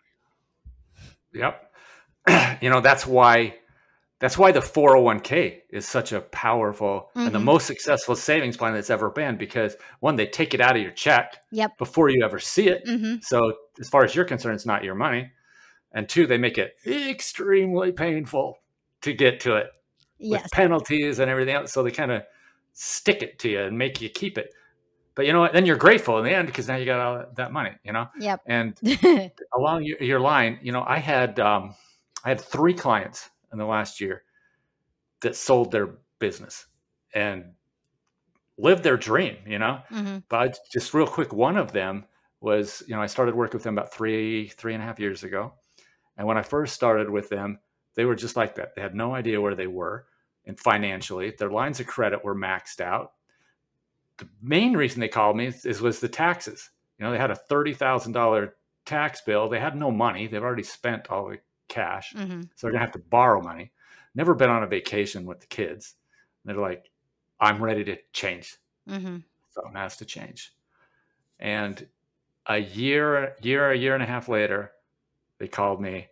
Yep. 1.33 1.71
you 2.61 2.69
know, 2.69 2.81
that's 2.81 3.05
why 3.05 3.55
that's 4.19 4.37
why 4.37 4.51
the 4.51 4.59
401k 4.59 5.61
is 5.69 5.87
such 5.87 6.11
a 6.11 6.21
powerful 6.21 7.09
and 7.15 7.33
the 7.33 7.39
Mhm. 7.39 7.43
most 7.43 7.65
successful 7.67 8.15
savings 8.15 8.57
plan 8.57 8.73
that's 8.73 8.89
ever 8.89 9.09
been 9.09 9.37
because 9.37 9.77
one, 10.01 10.15
they 10.17 10.27
take 10.27 10.53
it 10.53 10.59
out 10.61 10.75
of 10.75 10.81
your 10.81 10.91
check 10.91 11.41
Yep. 11.51 11.77
before 11.77 12.09
you 12.09 12.23
ever 12.23 12.39
see 12.39 12.67
it. 12.67 12.83
hmm 12.85 13.15
So 13.21 13.53
as 13.79 13.87
far 13.89 14.03
as 14.03 14.13
you're 14.15 14.25
concerned, 14.25 14.55
it's 14.55 14.65
not 14.65 14.83
your 14.83 14.95
money. 14.95 15.31
And 15.93 16.07
two, 16.07 16.27
they 16.27 16.37
make 16.37 16.57
it 16.57 16.75
extremely 16.85 17.91
painful 17.91 18.59
to 19.01 19.13
get 19.13 19.39
to 19.41 19.55
it. 19.55 19.67
with 20.21 20.51
penalties 20.51 21.19
and 21.19 21.31
everything 21.31 21.55
else. 21.55 21.71
So 21.71 21.81
they 21.81 21.91
kind 21.91 22.11
of 22.11 22.23
stick 22.73 23.23
it 23.23 23.39
to 23.39 23.49
you 23.49 23.61
and 23.61 23.77
make 23.77 24.01
you 24.01 24.09
keep 24.09 24.37
it. 24.37 24.53
But 25.15 25.25
you 25.25 25.31
know 25.33 25.39
what? 25.39 25.53
Then 25.53 25.65
you're 25.65 25.77
grateful 25.77 26.17
in 26.17 26.25
the 26.25 26.33
end 26.35 26.47
because 26.47 26.67
now 26.67 26.75
you 26.75 26.85
got 26.85 26.99
all 26.99 27.25
that 27.35 27.51
money, 27.53 27.71
you 27.83 27.93
know? 27.93 28.07
Yep. 28.19 28.41
And 28.45 28.77
along 29.55 29.83
your, 29.83 29.97
your 30.03 30.19
line, 30.19 30.59
you 30.61 30.71
know, 30.73 30.83
I 30.85 30.97
had 30.99 31.39
um, 31.39 31.73
I 32.25 32.29
had 32.29 32.41
three 32.41 32.73
clients 32.73 33.29
in 33.51 33.57
the 33.57 33.65
last 33.65 33.99
year 34.01 34.23
that 35.21 35.35
sold 35.35 35.71
their 35.71 35.89
business 36.19 36.67
and 37.13 37.53
lived 38.57 38.83
their 38.83 38.97
dream, 38.97 39.37
you 39.45 39.59
know. 39.59 39.81
hmm 39.89 40.17
But 40.29 40.37
I, 40.39 40.53
just 40.71 40.93
real 40.93 41.07
quick, 41.07 41.33
one 41.33 41.57
of 41.57 41.71
them 41.71 42.05
was, 42.41 42.83
you 42.87 42.95
know, 42.95 43.01
I 43.01 43.07
started 43.07 43.35
working 43.35 43.57
with 43.57 43.63
them 43.63 43.77
about 43.77 43.93
three 43.93 44.49
three 44.49 44.73
and 44.73 44.83
a 44.83 44.85
half 44.85 44.99
years 44.99 45.23
ago, 45.23 45.53
and 46.17 46.27
when 46.27 46.37
I 46.37 46.41
first 46.43 46.75
started 46.75 47.09
with 47.09 47.29
them, 47.29 47.59
they 47.95 48.05
were 48.05 48.15
just 48.15 48.35
like 48.35 48.55
that. 48.55 48.75
They 48.75 48.81
had 48.81 48.95
no 48.95 49.13
idea 49.15 49.41
where 49.41 49.55
they 49.55 49.67
were, 49.67 50.07
and 50.45 50.59
financially, 50.59 51.33
their 51.37 51.51
lines 51.51 51.79
of 51.79 51.87
credit 51.87 52.23
were 52.23 52.35
maxed 52.35 52.81
out. 52.81 53.13
The 54.17 54.29
main 54.41 54.75
reason 54.75 54.99
they 54.99 55.07
called 55.07 55.37
me 55.37 55.47
is, 55.47 55.65
is 55.65 55.81
was 55.81 55.99
the 55.99 56.09
taxes. 56.09 56.69
You 56.97 57.05
know, 57.05 57.11
they 57.11 57.17
had 57.17 57.31
a 57.31 57.35
thirty 57.35 57.73
thousand 57.73 58.13
dollar 58.13 58.55
tax 58.85 59.21
bill. 59.21 59.49
They 59.49 59.59
had 59.59 59.75
no 59.75 59.91
money. 59.91 60.27
They've 60.27 60.43
already 60.43 60.63
spent 60.63 61.09
all 61.09 61.29
the 61.29 61.39
cash, 61.69 62.13
hmm 62.13 62.41
so 62.55 62.67
they're 62.67 62.71
gonna 62.73 62.85
have 62.85 62.93
to 62.93 62.99
borrow 62.99 63.41
money. 63.41 63.71
Never 64.15 64.35
been 64.35 64.49
on 64.49 64.63
a 64.63 64.67
vacation 64.67 65.25
with 65.25 65.39
the 65.39 65.47
kids. 65.47 65.95
They're 66.45 66.55
like, 66.55 66.91
I'm 67.39 67.63
ready 67.63 67.83
to 67.85 67.97
change. 68.13 68.57
hmm 68.87 69.17
Something 69.49 69.75
has 69.75 69.97
to 69.97 70.05
change. 70.05 70.53
And 71.39 71.87
a 72.47 72.57
year, 72.57 73.35
year, 73.41 73.71
a 73.71 73.77
year 73.77 73.93
and 73.93 74.03
a 74.03 74.07
half 74.07 74.29
later, 74.29 74.73
they 75.37 75.47
called 75.47 75.81
me 75.81 76.09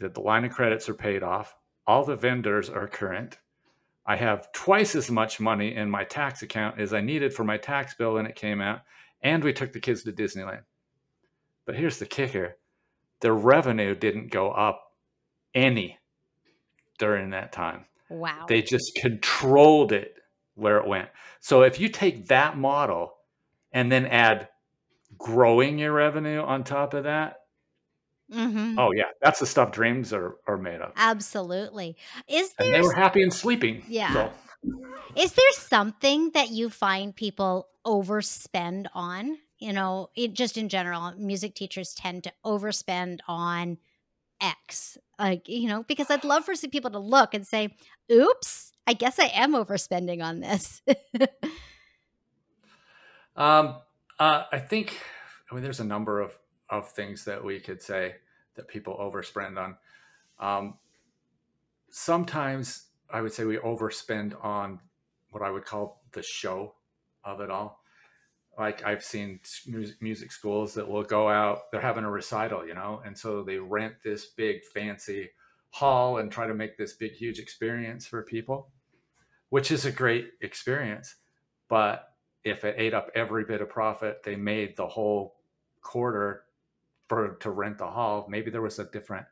that 0.00 0.14
the 0.14 0.20
line 0.20 0.44
of 0.44 0.52
credits 0.52 0.88
are 0.88 0.94
paid 0.94 1.22
off. 1.22 1.56
All 1.86 2.04
the 2.04 2.16
vendors 2.16 2.70
are 2.70 2.88
current. 2.88 3.38
I 4.06 4.16
have 4.16 4.52
twice 4.52 4.94
as 4.96 5.10
much 5.10 5.40
money 5.40 5.74
in 5.74 5.90
my 5.90 6.04
tax 6.04 6.42
account 6.42 6.80
as 6.80 6.94
I 6.94 7.00
needed 7.00 7.34
for 7.34 7.44
my 7.44 7.58
tax 7.58 7.94
bill 7.94 8.14
when 8.14 8.26
it 8.26 8.36
came 8.36 8.60
out. 8.60 8.82
And 9.22 9.44
we 9.44 9.52
took 9.52 9.72
the 9.72 9.80
kids 9.80 10.02
to 10.04 10.12
Disneyland. 10.12 10.64
But 11.66 11.76
here's 11.76 11.98
the 11.98 12.06
kicker 12.06 12.58
their 13.20 13.34
revenue 13.34 13.94
didn't 13.94 14.28
go 14.32 14.50
up 14.52 14.87
any 15.54 15.98
during 16.98 17.30
that 17.30 17.52
time. 17.52 17.84
Wow. 18.08 18.46
They 18.48 18.62
just 18.62 18.94
controlled 18.96 19.92
it 19.92 20.14
where 20.54 20.78
it 20.78 20.86
went. 20.86 21.08
So 21.40 21.62
if 21.62 21.78
you 21.78 21.88
take 21.88 22.28
that 22.28 22.56
model 22.56 23.14
and 23.72 23.92
then 23.92 24.06
add 24.06 24.48
growing 25.16 25.78
your 25.78 25.92
revenue 25.92 26.40
on 26.40 26.64
top 26.64 26.94
of 26.94 27.04
that, 27.04 27.36
Mm-hmm. 28.30 28.78
oh 28.78 28.92
yeah, 28.92 29.04
that's 29.22 29.40
the 29.40 29.46
stuff 29.46 29.72
dreams 29.72 30.12
are, 30.12 30.36
are 30.46 30.58
made 30.58 30.82
of. 30.82 30.92
Absolutely. 30.96 31.96
Is 32.28 32.54
And 32.58 32.74
they 32.74 32.82
were 32.82 32.92
happy 32.92 33.22
and 33.22 33.32
sleeping. 33.32 33.82
Yeah. 33.88 34.12
So, 34.12 34.32
Is 35.16 35.32
there 35.32 35.52
something 35.52 36.32
that 36.34 36.50
you 36.50 36.68
find 36.68 37.16
people 37.16 37.68
overspend 37.86 38.86
on? 38.92 39.38
You 39.58 39.72
know, 39.72 40.10
it, 40.14 40.34
just 40.34 40.58
in 40.58 40.68
general, 40.68 41.14
music 41.16 41.54
teachers 41.54 41.94
tend 41.94 42.24
to 42.24 42.32
overspend 42.44 43.20
on 43.26 43.78
X. 44.40 44.98
Like, 45.18 45.48
you 45.48 45.68
know, 45.68 45.84
because 45.84 46.10
I'd 46.10 46.24
love 46.24 46.44
for 46.44 46.54
some 46.54 46.70
people 46.70 46.90
to 46.90 46.98
look 46.98 47.34
and 47.34 47.46
say, 47.46 47.76
oops, 48.10 48.72
I 48.86 48.92
guess 48.92 49.18
I 49.18 49.30
am 49.34 49.52
overspending 49.54 50.22
on 50.22 50.40
this. 50.40 50.82
um, 53.36 53.76
uh, 54.18 54.44
I 54.50 54.58
think, 54.58 55.00
I 55.50 55.54
mean, 55.54 55.62
there's 55.62 55.80
a 55.80 55.84
number 55.84 56.20
of, 56.20 56.38
of 56.70 56.90
things 56.90 57.24
that 57.24 57.42
we 57.44 57.60
could 57.60 57.82
say 57.82 58.16
that 58.56 58.68
people 58.68 58.96
overspend 58.96 59.56
on. 59.58 59.76
Um, 60.40 60.74
sometimes 61.90 62.86
I 63.10 63.20
would 63.20 63.32
say 63.32 63.44
we 63.44 63.56
overspend 63.56 64.42
on 64.44 64.80
what 65.30 65.42
I 65.42 65.50
would 65.50 65.64
call 65.64 66.02
the 66.12 66.22
show 66.22 66.74
of 67.24 67.40
it 67.40 67.50
all. 67.50 67.77
Like 68.58 68.84
I've 68.84 69.04
seen 69.04 69.40
music, 70.00 70.32
schools 70.32 70.74
that 70.74 70.88
will 70.88 71.04
go 71.04 71.28
out, 71.28 71.70
they're 71.70 71.80
having 71.80 72.04
a 72.04 72.10
recital, 72.10 72.66
you 72.66 72.74
know, 72.74 73.00
and 73.04 73.16
so 73.16 73.44
they 73.44 73.58
rent 73.58 73.96
this 74.02 74.26
big 74.26 74.64
fancy 74.64 75.30
hall 75.70 76.18
and 76.18 76.32
try 76.32 76.46
to 76.48 76.54
make 76.54 76.76
this 76.76 76.94
big, 76.94 77.12
huge 77.12 77.38
experience 77.38 78.06
for 78.06 78.22
people, 78.24 78.72
which 79.50 79.70
is 79.70 79.84
a 79.86 79.92
great 79.92 80.32
experience. 80.40 81.16
But 81.68 82.16
if 82.44 82.64
it 82.64 82.76
ate 82.78 82.94
up 82.94 83.10
every 83.14 83.44
bit 83.44 83.60
of 83.62 83.70
profit 83.70 84.22
they 84.24 84.36
made 84.36 84.76
the 84.76 84.88
whole 84.88 85.40
quarter 85.82 86.46
for 87.08 87.36
to 87.36 87.50
rent 87.50 87.78
the 87.78 87.90
hall, 87.90 88.26
maybe 88.28 88.50
there 88.50 88.62
was 88.62 88.78
a 88.78 88.90
different 88.90 89.26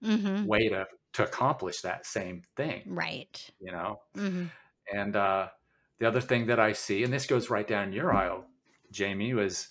hmm 0.00 0.46
way 0.46 0.68
to 0.68 0.86
to 1.14 1.24
accomplish 1.24 1.80
that 1.80 2.04
same 2.04 2.42
thing, 2.56 2.86
Right. 2.86 3.50
you 3.60 3.72
know. 3.72 4.02
hmm 4.14 4.48
And 4.92 5.16
uh, 5.16 5.50
the 5.98 6.06
other 6.06 6.20
thing 6.20 6.46
that 6.46 6.60
I 6.60 6.72
see, 6.72 7.02
and 7.04 7.12
this 7.12 7.26
goes 7.26 7.50
right 7.50 7.66
down 7.66 7.92
your 7.92 8.12
aisle, 8.12 8.44
Jamie, 8.90 9.34
was 9.34 9.68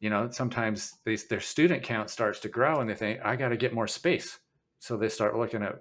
you 0.00 0.10
know 0.10 0.30
sometimes 0.30 0.94
these, 1.04 1.26
their 1.26 1.40
student 1.40 1.82
count 1.82 2.10
starts 2.10 2.40
to 2.40 2.48
grow, 2.48 2.80
and 2.80 2.88
they 2.88 2.94
think 2.94 3.20
I 3.24 3.36
got 3.36 3.48
to 3.48 3.56
get 3.56 3.74
more 3.74 3.88
space, 3.88 4.38
so 4.78 4.96
they 4.96 5.08
start 5.08 5.36
looking 5.36 5.62
at 5.62 5.80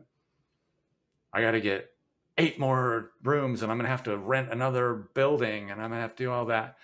I 1.34 1.42
got 1.42 1.52
to 1.52 1.62
get 1.62 1.90
eight 2.38 2.60
more 2.60 3.12
rooms, 3.24 3.62
and 3.62 3.72
I'm 3.72 3.78
going 3.78 3.86
to 3.86 3.92
have 3.92 4.04
to 4.04 4.18
rent 4.18 4.52
another 4.52 5.10
building, 5.14 5.72
and 5.72 5.82
I'm 5.82 5.90
going 5.90 5.98
to 6.00 6.02
have 6.02 6.16
to 6.16 6.24
do 6.24 6.32
all 6.32 6.46
that. 6.46 6.78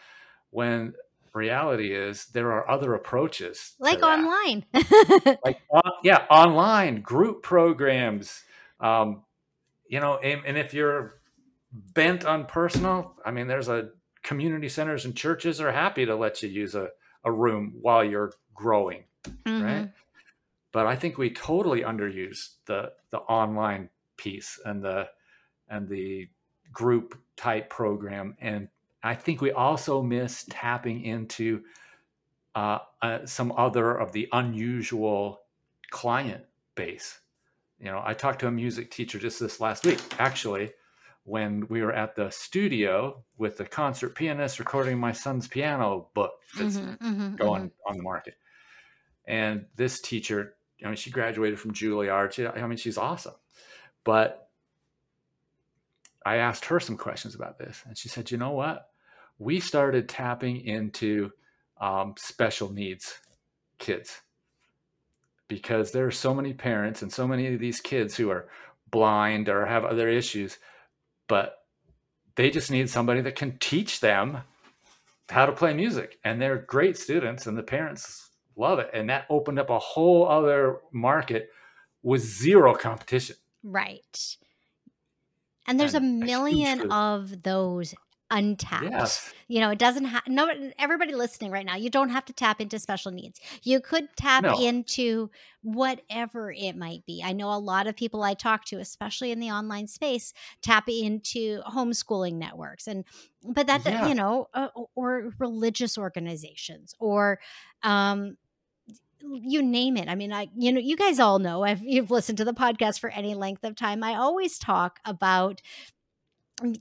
When 0.52 0.94
reality 1.34 1.94
is 1.94 2.26
there 2.28 2.52
are 2.52 2.70
other 2.70 2.94
approaches, 2.94 3.76
Like 3.80 4.02
online. 4.02 4.66
like 5.46 5.60
on, 5.70 5.92
yeah 6.04 6.26
online 6.30 7.02
group 7.02 7.44
programs 7.44 8.44
um 8.80 9.24
you 9.88 10.00
know 10.00 10.18
and, 10.18 10.42
and 10.46 10.58
if 10.58 10.74
you're 10.74 11.19
bent 11.72 12.26
on 12.26 12.46
personal 12.46 13.16
i 13.26 13.32
mean 13.32 13.48
there's 13.48 13.70
a 13.70 13.90
community 14.24 14.68
centers 14.70 15.06
and 15.06 15.16
churches 15.16 15.62
are 15.62 15.72
happy 15.72 16.06
to 16.06 16.16
let 16.16 16.42
you 16.44 16.50
use 16.50 16.76
a, 16.76 16.90
a 17.24 17.32
room 17.32 17.74
while 17.82 18.04
you're 18.04 18.34
growing 18.54 19.04
Mhm. 19.46 19.64
right? 19.64 19.90
But 20.72 20.88
i 20.88 20.96
think 20.96 21.18
we 21.18 21.30
totally 21.32 21.82
underuse 21.82 22.56
the 22.66 22.94
the 23.12 23.20
online 23.20 23.90
piece 24.18 24.60
and 24.66 24.84
the 24.84 25.10
and 25.70 25.88
the 25.88 26.30
group 26.72 27.18
type 27.38 27.70
program. 27.70 28.36
And 28.40 28.68
i 29.04 29.14
think 29.16 29.42
we 29.42 29.52
also 29.52 30.02
miss 30.02 30.46
tapping 30.50 31.04
into 31.04 31.64
uh, 32.56 32.80
uh, 33.02 33.26
some 33.26 33.52
other 33.56 33.96
of 33.96 34.12
the 34.12 34.28
unusual 34.34 35.42
client 35.92 36.44
base. 36.76 37.20
You 37.80 37.86
know 37.92 38.02
i 38.06 38.14
talked 38.14 38.40
to 38.40 38.48
a 38.48 38.52
music 38.52 38.92
teacher 38.92 39.20
just 39.20 39.40
this 39.40 39.60
last 39.62 39.86
week 39.86 40.00
actually 40.20 40.72
when 41.30 41.68
we 41.68 41.82
were 41.82 41.94
at 41.94 42.16
the 42.16 42.30
studio 42.32 43.24
with 43.38 43.58
the 43.58 43.66
concert 43.66 44.16
pianist 44.16 44.60
recording 44.60 44.98
my 45.00 45.12
son's 45.12 45.48
piano 45.48 46.10
book 46.14 46.34
that's 46.58 46.78
Mhm, 46.78 46.98
mhm, 47.00 47.38
going 47.38 47.64
mhm. 47.66 47.72
on 47.88 47.98
the 47.98 48.04
market. 48.04 48.36
And 49.26 49.68
this 49.76 50.02
teacher, 50.02 50.58
I 50.84 50.88
mean, 50.88 50.96
she 50.96 51.12
graduated 51.12 51.60
from 51.60 51.74
Juilliard. 51.74 52.34
She, 52.34 52.48
I 52.48 52.66
mean, 52.68 52.78
she's 52.78 52.98
awesome. 52.98 53.36
But 54.04 54.50
I 56.26 56.38
asked 56.38 56.66
her 56.66 56.80
some 56.80 56.98
questions 56.98 57.36
about 57.36 57.58
this, 57.58 57.84
and 57.86 57.98
she 57.98 58.10
said, 58.10 58.32
"You 58.32 58.38
know 58.38 58.52
what? 58.52 58.92
We 59.38 59.60
started 59.60 60.10
tapping 60.10 60.62
into 60.62 61.32
um, 61.78 62.16
special 62.18 62.72
needs 62.72 63.20
kids 63.78 64.22
because 65.48 65.92
there 65.92 66.06
are 66.06 66.12
so 66.12 66.34
many 66.34 66.54
parents 66.54 67.02
and 67.02 67.12
so 67.12 67.28
many 67.28 67.54
of 67.54 67.60
these 67.60 67.82
kids 67.82 68.16
who 68.16 68.30
are 68.30 68.50
blind 68.92 69.50
or 69.50 69.66
have 69.66 69.86
other 69.86 70.08
issues, 70.08 70.60
but 71.30 71.60
they 72.36 72.50
just 72.50 72.70
need 72.70 72.90
somebody 72.90 73.22
that 73.22 73.38
can 73.38 73.58
teach 73.60 74.02
them 74.02 74.40
how 75.30 75.46
to 75.46 75.54
play 75.54 75.74
music. 75.74 76.18
And 76.26 76.42
they're 76.42 76.58
great 76.58 76.98
students 76.98 77.48
and 77.48 77.58
the 77.58 77.64
parents 77.64 78.32
love 78.58 78.80
it. 78.80 78.90
And 78.94 79.10
that 79.10 79.26
opened 79.30 79.60
up 79.60 79.70
a 79.70 79.80
whole 79.80 80.28
other 80.28 80.80
market 80.92 81.50
with 82.04 82.22
zero 82.22 82.74
competition. 82.76 83.38
Right. 83.64 84.38
And 85.68 85.80
there's 85.80 85.94
a 85.94 85.98
And 85.98 86.24
a 86.24 86.26
million 86.26 86.92
of 86.92 87.44
those 87.44 87.94
untapped. 88.32 88.84
yes 88.92 89.34
You 89.48 89.60
know, 89.62 89.72
it 89.72 89.80
doesn't 89.80 90.06
have 90.06 90.28
no 90.28 90.48
everybody 90.78 91.14
listening 91.16 91.52
right 91.52 91.66
now, 91.66 91.76
you 91.76 91.90
don't 91.90 92.10
have 92.10 92.26
to 92.26 92.34
tap 92.34 92.62
into 92.62 92.78
special 92.80 93.12
needs. 93.12 93.40
You 93.64 93.80
could 93.80 94.10
tap 94.16 94.44
No. 94.44 94.62
into 94.62 95.32
whatever 95.62 96.52
it 96.52 96.76
might 96.78 97.06
be. 97.06 97.22
I 97.26 97.34
know 97.34 97.52
a 97.52 97.58
lot 97.58 97.88
of 97.88 97.96
people 97.96 98.22
I 98.24 98.34
talk 98.36 98.66
to, 98.66 98.78
especially 98.80 99.32
in 99.32 99.40
the 99.40 99.50
online 99.52 99.88
space, 99.88 100.34
tap 100.62 100.88
into 100.88 101.62
homeschooling 101.64 102.36
networks 102.36 102.88
and 102.88 103.04
but 103.44 103.68
that 103.68 103.86
Yeah. 103.86 104.08
you 104.08 104.16
know, 104.16 104.48
uh, 104.54 104.68
or 104.96 105.32
religious 105.40 105.98
organizations 105.98 106.94
or 107.00 107.40
um 107.84 108.38
you 109.22 109.62
name 109.62 109.98
it. 109.98 110.08
I 110.08 110.16
mean, 110.16 110.32
I 110.32 110.48
you 110.56 110.72
know, 110.72 110.80
you 110.80 110.96
guys 110.96 111.20
all 111.20 111.40
know 111.40 111.66
if 111.66 111.82
you've 111.82 112.10
listened 112.12 112.38
to 112.38 112.46
the 112.46 112.54
podcast 112.54 113.00
for 113.00 113.10
any 113.10 113.36
length 113.36 113.64
of 113.66 113.76
time, 113.76 114.02
I 114.04 114.16
always 114.16 114.58
talk 114.58 115.00
about 115.04 115.62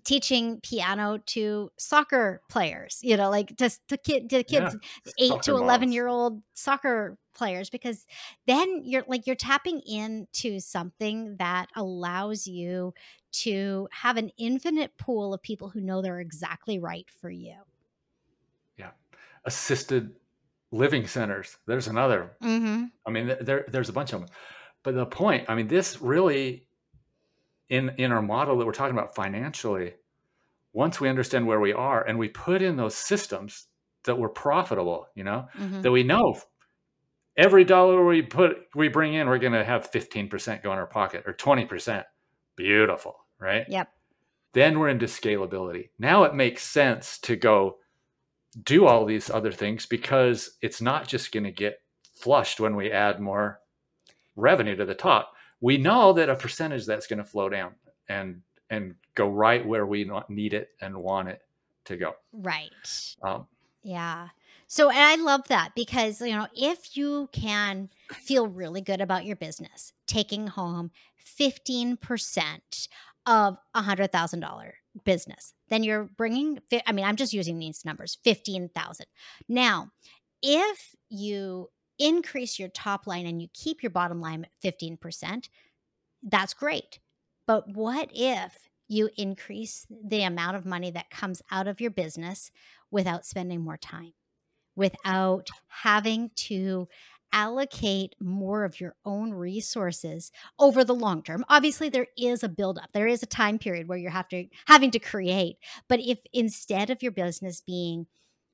teaching 0.04 0.60
piano 0.62 1.18
to 1.26 1.70
soccer 1.78 2.40
players, 2.48 2.98
you 3.02 3.16
know, 3.16 3.30
like 3.30 3.56
just 3.56 3.86
to, 3.88 3.96
kid, 3.96 4.28
to 4.30 4.42
kids 4.42 4.76
eight 5.18 5.28
Soccer 5.28 5.42
to 5.42 5.56
11 5.56 5.88
moms. 5.88 5.94
year 5.94 6.06
old 6.08 6.42
soccer 6.54 7.16
players 7.34 7.70
because 7.70 8.04
then 8.46 8.82
you're 8.84 9.04
like 9.06 9.26
you're 9.26 9.36
tapping 9.36 9.80
into 9.86 10.58
something 10.60 11.36
that 11.38 11.66
allows 11.76 12.46
you 12.46 12.92
to 13.30 13.88
have 13.92 14.16
an 14.16 14.30
infinite 14.38 14.96
pool 14.98 15.32
of 15.32 15.42
people 15.42 15.68
who 15.68 15.80
know 15.80 16.02
they're 16.02 16.20
exactly 16.20 16.78
right 16.78 17.06
for 17.20 17.30
you. 17.30 17.54
Yeah. 18.76 18.90
Assisted 19.44 20.14
living 20.72 21.06
centers. 21.06 21.56
There's 21.66 21.86
another. 21.86 22.32
Mm-hmm. 22.42 22.84
I 23.06 23.10
mean, 23.10 23.36
there 23.40 23.64
there's 23.68 23.88
a 23.88 23.92
bunch 23.92 24.12
of 24.12 24.20
them. 24.20 24.28
But 24.82 24.94
the 24.94 25.06
point, 25.06 25.44
I 25.48 25.54
mean, 25.54 25.68
this 25.68 26.00
really 26.00 26.67
in 27.68 27.90
in 27.98 28.12
our 28.12 28.22
model 28.22 28.58
that 28.58 28.66
we're 28.66 28.72
talking 28.72 28.96
about 28.96 29.14
financially, 29.14 29.94
once 30.72 31.00
we 31.00 31.08
understand 31.08 31.46
where 31.46 31.60
we 31.60 31.72
are 31.72 32.02
and 32.04 32.18
we 32.18 32.28
put 32.28 32.62
in 32.62 32.76
those 32.76 32.94
systems 32.94 33.66
that 34.04 34.18
were 34.18 34.28
profitable, 34.28 35.06
you 35.14 35.24
know, 35.24 35.48
Mm-hmm. 35.58 35.82
that 35.82 35.90
we 35.90 36.02
know 36.02 36.40
every 37.36 37.64
dollar 37.64 38.04
we 38.04 38.22
put 38.22 38.58
we 38.74 38.88
bring 38.88 39.14
in, 39.14 39.28
we're 39.28 39.38
gonna 39.38 39.64
have 39.64 39.90
15% 39.90 40.62
go 40.62 40.72
in 40.72 40.78
our 40.78 40.86
pocket 40.86 41.24
or 41.26 41.34
20%. 41.34 42.04
Beautiful, 42.56 43.16
right? 43.38 43.64
Yep. 43.68 43.88
Then 44.54 44.78
we're 44.78 44.88
into 44.88 45.06
scalability. 45.06 45.90
Now 45.98 46.24
it 46.24 46.34
makes 46.34 46.62
sense 46.62 47.18
to 47.20 47.36
go 47.36 47.76
do 48.64 48.86
all 48.86 49.04
these 49.04 49.30
other 49.30 49.52
things 49.52 49.86
because 49.86 50.56
it's 50.62 50.80
not 50.80 51.06
just 51.06 51.30
going 51.32 51.44
to 51.44 51.52
get 51.52 51.80
flushed 52.16 52.58
when 52.58 52.74
we 52.74 52.90
add 52.90 53.20
more 53.20 53.60
revenue 54.34 54.74
to 54.74 54.84
the 54.84 54.94
top. 54.94 55.32
We 55.60 55.76
know 55.76 56.12
that 56.12 56.28
a 56.28 56.36
percentage 56.36 56.86
that's 56.86 57.06
going 57.06 57.18
to 57.18 57.24
flow 57.24 57.48
down 57.48 57.74
and 58.08 58.42
and 58.70 58.94
go 59.14 59.28
right 59.28 59.64
where 59.66 59.86
we 59.86 60.10
need 60.28 60.54
it 60.54 60.70
and 60.80 60.96
want 60.96 61.28
it 61.28 61.42
to 61.86 61.96
go. 61.96 62.14
Right. 62.32 62.70
Um, 63.22 63.46
Yeah. 63.82 64.28
So, 64.66 64.90
and 64.90 64.98
I 64.98 65.14
love 65.16 65.48
that 65.48 65.72
because, 65.74 66.20
you 66.20 66.36
know, 66.36 66.46
if 66.54 66.96
you 66.96 67.30
can 67.32 67.88
feel 68.12 68.46
really 68.46 68.82
good 68.82 69.00
about 69.00 69.24
your 69.24 69.36
business, 69.36 69.94
taking 70.06 70.46
home 70.46 70.90
15% 71.40 72.88
of 73.26 73.56
a 73.74 73.82
$100,000 73.82 74.70
business, 75.04 75.54
then 75.70 75.82
you're 75.82 76.04
bringing, 76.04 76.58
I 76.86 76.92
mean, 76.92 77.06
I'm 77.06 77.16
just 77.16 77.32
using 77.32 77.58
these 77.58 77.84
numbers 77.86 78.18
15,000. 78.24 79.06
Now, 79.48 79.90
if 80.42 80.94
you 81.08 81.70
increase 81.98 82.58
your 82.58 82.68
top 82.68 83.06
line 83.06 83.26
and 83.26 83.40
you 83.40 83.48
keep 83.52 83.82
your 83.82 83.90
bottom 83.90 84.20
line 84.20 84.44
at 84.44 84.74
15%, 84.74 85.48
that's 86.22 86.54
great. 86.54 87.00
But 87.46 87.74
what 87.74 88.10
if 88.12 88.68
you 88.88 89.10
increase 89.16 89.86
the 89.90 90.22
amount 90.22 90.56
of 90.56 90.64
money 90.66 90.90
that 90.90 91.10
comes 91.10 91.42
out 91.50 91.68
of 91.68 91.80
your 91.80 91.90
business 91.90 92.50
without 92.90 93.26
spending 93.26 93.60
more 93.60 93.76
time, 93.76 94.14
without 94.74 95.48
having 95.68 96.30
to 96.34 96.88
allocate 97.32 98.14
more 98.20 98.64
of 98.64 98.80
your 98.80 98.94
own 99.04 99.32
resources 99.32 100.32
over 100.58 100.84
the 100.84 100.94
long 100.94 101.22
term. 101.22 101.44
Obviously 101.48 101.88
there 101.88 102.06
is 102.16 102.42
a 102.42 102.48
buildup. 102.48 102.90
There 102.92 103.06
is 103.06 103.22
a 103.22 103.26
time 103.26 103.58
period 103.58 103.88
where 103.88 103.98
you're 103.98 104.10
have 104.10 104.28
to 104.28 104.46
having 104.66 104.90
to 104.92 104.98
create. 104.98 105.58
But 105.88 106.00
if 106.00 106.18
instead 106.32 106.90
of 106.90 107.02
your 107.02 107.12
business 107.12 107.60
being 107.60 108.06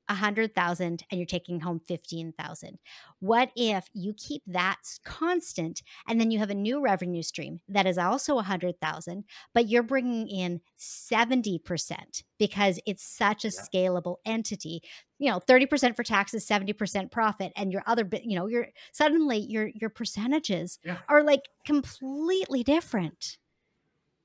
a 0.09 0.15
hundred 0.15 0.55
thousand 0.55 1.05
and 1.11 1.19
you're 1.19 1.27
taking 1.27 1.61
home 1.61 1.81
15,000, 1.87 2.79
what 3.21 3.51
if 3.57 3.87
you 3.93 4.15
keep 4.17 4.43
that 4.47 4.79
constant 5.05 5.83
and 6.09 6.21
then 6.21 6.31
you 6.31 6.39
have 6.39 6.51
a 6.51 6.55
new 6.55 6.81
revenue 6.81 7.23
stream 7.23 7.61
that 7.69 7.87
is 7.87 7.99
also 7.99 8.39
a 8.39 8.43
hundred 8.43 8.81
thousand, 8.81 9.25
but 9.53 9.69
you're 9.69 9.83
bringing 9.83 10.29
in 10.29 10.61
70% 10.79 12.23
because 12.39 12.81
it's 12.87 13.03
such 13.05 13.45
a 13.45 13.49
Yeah. 13.49 13.53
scalable 13.53 14.17
entity 14.25 14.83
you 15.19 15.31
know 15.31 15.39
30% 15.39 15.95
for 15.97 16.03
taxes 16.03 16.47
70% 16.47 17.11
profit 17.11 17.53
and 17.57 17.73
your 17.73 17.83
other 17.87 18.05
bit 18.05 18.25
you 18.25 18.37
know 18.37 18.47
your 18.47 18.69
suddenly 18.93 19.39
your 19.39 19.69
your 19.69 19.91
percentages 19.91 20.79
Yeah. 20.85 20.99
are 21.09 21.23
like 21.23 21.43
completely 21.65 22.63
different 22.63 23.39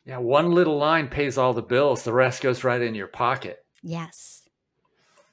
yeah, 0.05 0.17
one 0.17 0.53
little 0.53 0.77
line 0.77 1.07
pays 1.07 1.37
all 1.37 1.53
the 1.53 1.61
bills. 1.61 2.03
The 2.03 2.13
rest 2.13 2.41
goes 2.41 2.63
right 2.63 2.81
in 2.81 2.95
your 2.95 3.07
pocket 3.07 3.59
yes 3.83 4.38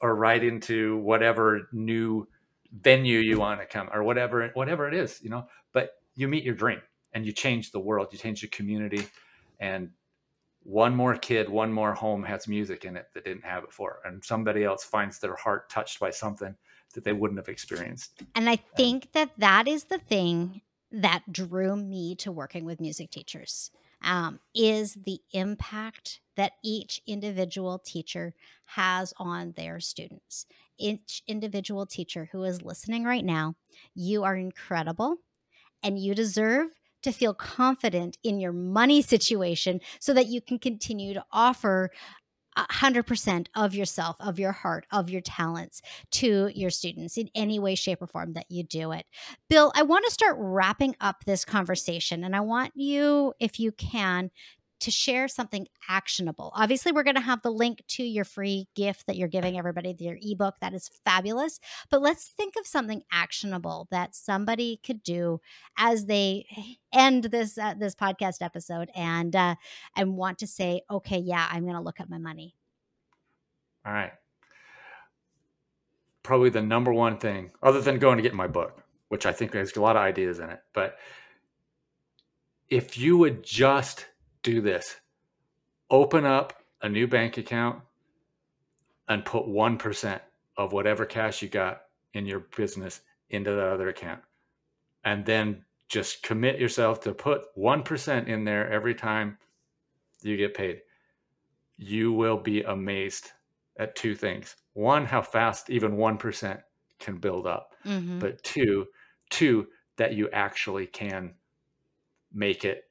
or 0.01 0.15
right 0.15 0.43
into 0.43 0.99
whatever 0.99 1.69
new 1.73 2.27
venue 2.83 3.19
you 3.19 3.39
want 3.39 3.61
to 3.61 3.67
come 3.67 3.89
or 3.93 4.03
whatever 4.03 4.51
whatever 4.55 4.89
it 4.89 4.95
is, 4.95 5.21
you 5.23 5.31
know. 5.31 5.47
But 5.73 5.91
you 6.15 6.29
meet 6.29 6.45
your 6.45 6.55
dream 6.55 6.81
and 7.13 7.25
you 7.25 7.33
change 7.33 7.71
the 7.71 7.81
world, 7.81 8.09
you 8.13 8.19
change 8.19 8.43
your 8.43 8.51
community 8.51 9.07
and 9.61 9.91
one 10.63 10.97
more 10.97 11.15
kid, 11.15 11.49
one 11.49 11.73
more 11.73 11.95
home 11.95 12.25
has 12.25 12.49
music 12.49 12.85
in 12.85 12.97
it 12.97 13.07
that 13.15 13.25
didn't 13.25 13.45
have 13.45 13.63
it 13.63 13.71
before 13.71 14.01
and 14.05 14.25
somebody 14.25 14.65
else 14.65 14.85
finds 14.85 15.19
their 15.19 15.37
heart 15.37 15.71
touched 15.71 16.01
by 16.01 16.11
something 16.11 16.55
that 16.95 17.05
they 17.05 17.13
wouldn't 17.13 17.39
have 17.39 17.49
experienced. 17.49 18.23
and 18.35 18.49
i 18.49 18.57
think 18.57 19.13
that 19.13 19.31
that 19.39 19.69
is 19.69 19.85
the 19.85 19.99
thing 19.99 20.61
that 20.91 21.23
drew 21.31 21.77
me 21.77 22.15
to 22.15 22.33
working 22.33 22.65
with 22.65 22.81
music 22.81 23.11
teachers 23.11 23.71
um, 24.03 24.41
is 24.55 24.95
the 24.95 25.21
impact 25.33 26.21
that 26.37 26.53
each 26.63 27.01
individual 27.07 27.79
teacher 27.79 28.35
has 28.67 29.15
on 29.19 29.53
their 29.57 29.81
students. 29.81 30.47
Each 30.79 31.23
individual 31.27 31.87
teacher 31.87 32.29
who 32.33 32.45
is 32.45 32.63
listening 32.63 33.05
right 33.05 33.25
now 33.25 33.55
you 33.95 34.25
are 34.25 34.37
incredible 34.37 35.17
and 35.83 35.99
you 35.99 36.15
deserve 36.15 36.69
to 37.03 37.13
feel 37.13 37.35
confident 37.35 38.19
in 38.25 38.41
your 38.41 38.53
money 38.53 39.01
situation 39.01 39.81
so 40.01 40.13
that 40.13 40.27
you 40.27 40.41
can 40.41 40.59
continue 40.59 41.15
to 41.15 41.25
offer 41.33 41.91
100% 42.57 43.47
of 43.55 43.75
yourself, 43.75 44.17
of 44.21 44.39
your 44.39 44.53
heart, 44.53 44.87
of 44.91 45.11
your 45.11 45.21
talents 45.21 45.83
to 46.13 46.51
your 46.55 46.71
students 46.71 47.17
in 47.17 47.29
any 47.35 47.59
way, 47.59 47.75
shape, 47.75 48.03
or 48.03 48.07
form 48.07 48.33
that 48.35 48.47
you 48.49 48.63
do 48.65 48.93
it. 48.93 49.07
Bill, 49.49 49.73
I 49.75 49.83
want 49.83 50.05
to 50.07 50.11
start 50.11 50.37
wrapping 50.39 50.97
up 51.01 51.25
this 51.25 51.45
conversation, 51.45 52.25
and 52.25 52.35
I 52.35 52.41
want 52.41 52.73
you, 52.75 53.35
if 53.41 53.61
you 53.61 53.73
can, 53.73 54.31
to 54.81 54.91
share 54.91 55.29
something 55.29 55.67
actionable. 55.89 56.53
Obviously, 56.55 56.93
we're 56.93 57.03
going 57.03 57.17
to 57.17 57.21
have 57.21 57.43
the 57.43 57.51
link 57.51 57.83
to 57.89 58.03
your 58.03 58.25
free 58.25 58.69
gift 58.75 59.07
that 59.07 59.17
you're 59.17 59.29
giving 59.29 59.59
everybody, 59.59 59.95
your 59.99 60.19
ebook. 60.21 60.57
That 60.61 60.75
is 60.75 60.91
fabulous. 61.05 61.59
But 61.91 62.03
let's 62.03 62.29
think 62.29 62.55
of 62.59 62.67
something 62.67 63.03
actionable 63.11 63.89
that 63.91 64.15
somebody 64.15 64.81
could 64.85 65.03
do 65.03 65.41
as 65.79 66.07
they 66.07 66.47
end 66.93 67.25
this 67.25 67.59
uh, 67.59 67.75
this 67.79 67.95
podcast 67.95 68.43
episode 68.43 68.91
and 68.95 69.35
uh, 69.35 69.55
and 69.95 70.17
want 70.17 70.39
to 70.39 70.47
say, 70.47 70.83
okay, 70.91 71.19
yeah, 71.19 71.49
I'm 71.51 71.63
going 71.63 71.77
to 71.77 71.83
look 71.83 72.01
at 72.01 72.11
my 72.11 72.19
money. 72.19 72.55
All 73.87 73.93
right. 73.93 74.13
Probably 76.23 76.51
the 76.51 76.63
number 76.63 76.93
one 76.93 77.19
thing, 77.19 77.53
other 77.63 77.81
than 77.81 78.01
going 78.01 78.17
to 78.17 78.23
get 78.23 78.35
my 78.35 78.49
book, 78.49 78.83
which 79.09 79.27
I 79.27 79.33
think 79.33 79.55
has 79.55 79.77
a 79.77 79.81
lot 79.81 79.95
of 79.95 80.03
ideas 80.03 80.41
in 80.41 80.51
it. 80.51 80.61
But 80.75 80.99
if 82.69 82.99
you 82.99 83.17
would 83.19 83.45
just 83.45 84.07
do 84.47 84.61
this, 84.61 85.01
open 85.91 86.25
up 86.25 86.53
a 86.81 86.89
new 86.89 87.09
bank 87.09 87.37
account 87.37 87.83
and 89.09 89.25
put 89.25 89.45
1% 89.45 90.21
of 90.57 90.73
whatever 90.73 91.05
cash 91.05 91.43
you 91.43 91.49
got 91.49 91.83
in 92.15 92.27
your 92.27 92.47
business 92.57 93.01
into 93.31 93.51
the 93.51 93.67
other 93.67 93.89
account. 93.89 94.21
And 95.05 95.27
then 95.27 95.65
just 95.89 96.23
commit 96.23 96.61
yourself 96.61 97.01
to 97.01 97.13
put 97.13 97.43
1% 97.59 98.29
in 98.29 98.45
there 98.45 98.71
every 98.71 98.95
time 98.95 99.37
you 100.23 100.37
get 100.37 100.55
paid. 100.55 100.83
You 101.77 102.13
will 102.13 102.37
be 102.37 102.63
amazed 102.63 103.33
at 103.81 103.97
two 103.97 104.15
things. 104.15 104.55
One, 104.75 105.05
how 105.05 105.23
fast 105.23 105.71
even 105.71 105.97
1% 105.97 106.63
can 107.01 107.17
build 107.17 107.49
up. 107.49 107.75
Mm-hmm. 107.85 108.21
But 108.21 108.41
two, 108.45 108.87
two, 109.29 109.67
that 109.97 110.15
you 110.15 110.29
actually 110.33 110.87
can 110.87 111.35
make 112.33 112.65
it 112.65 112.85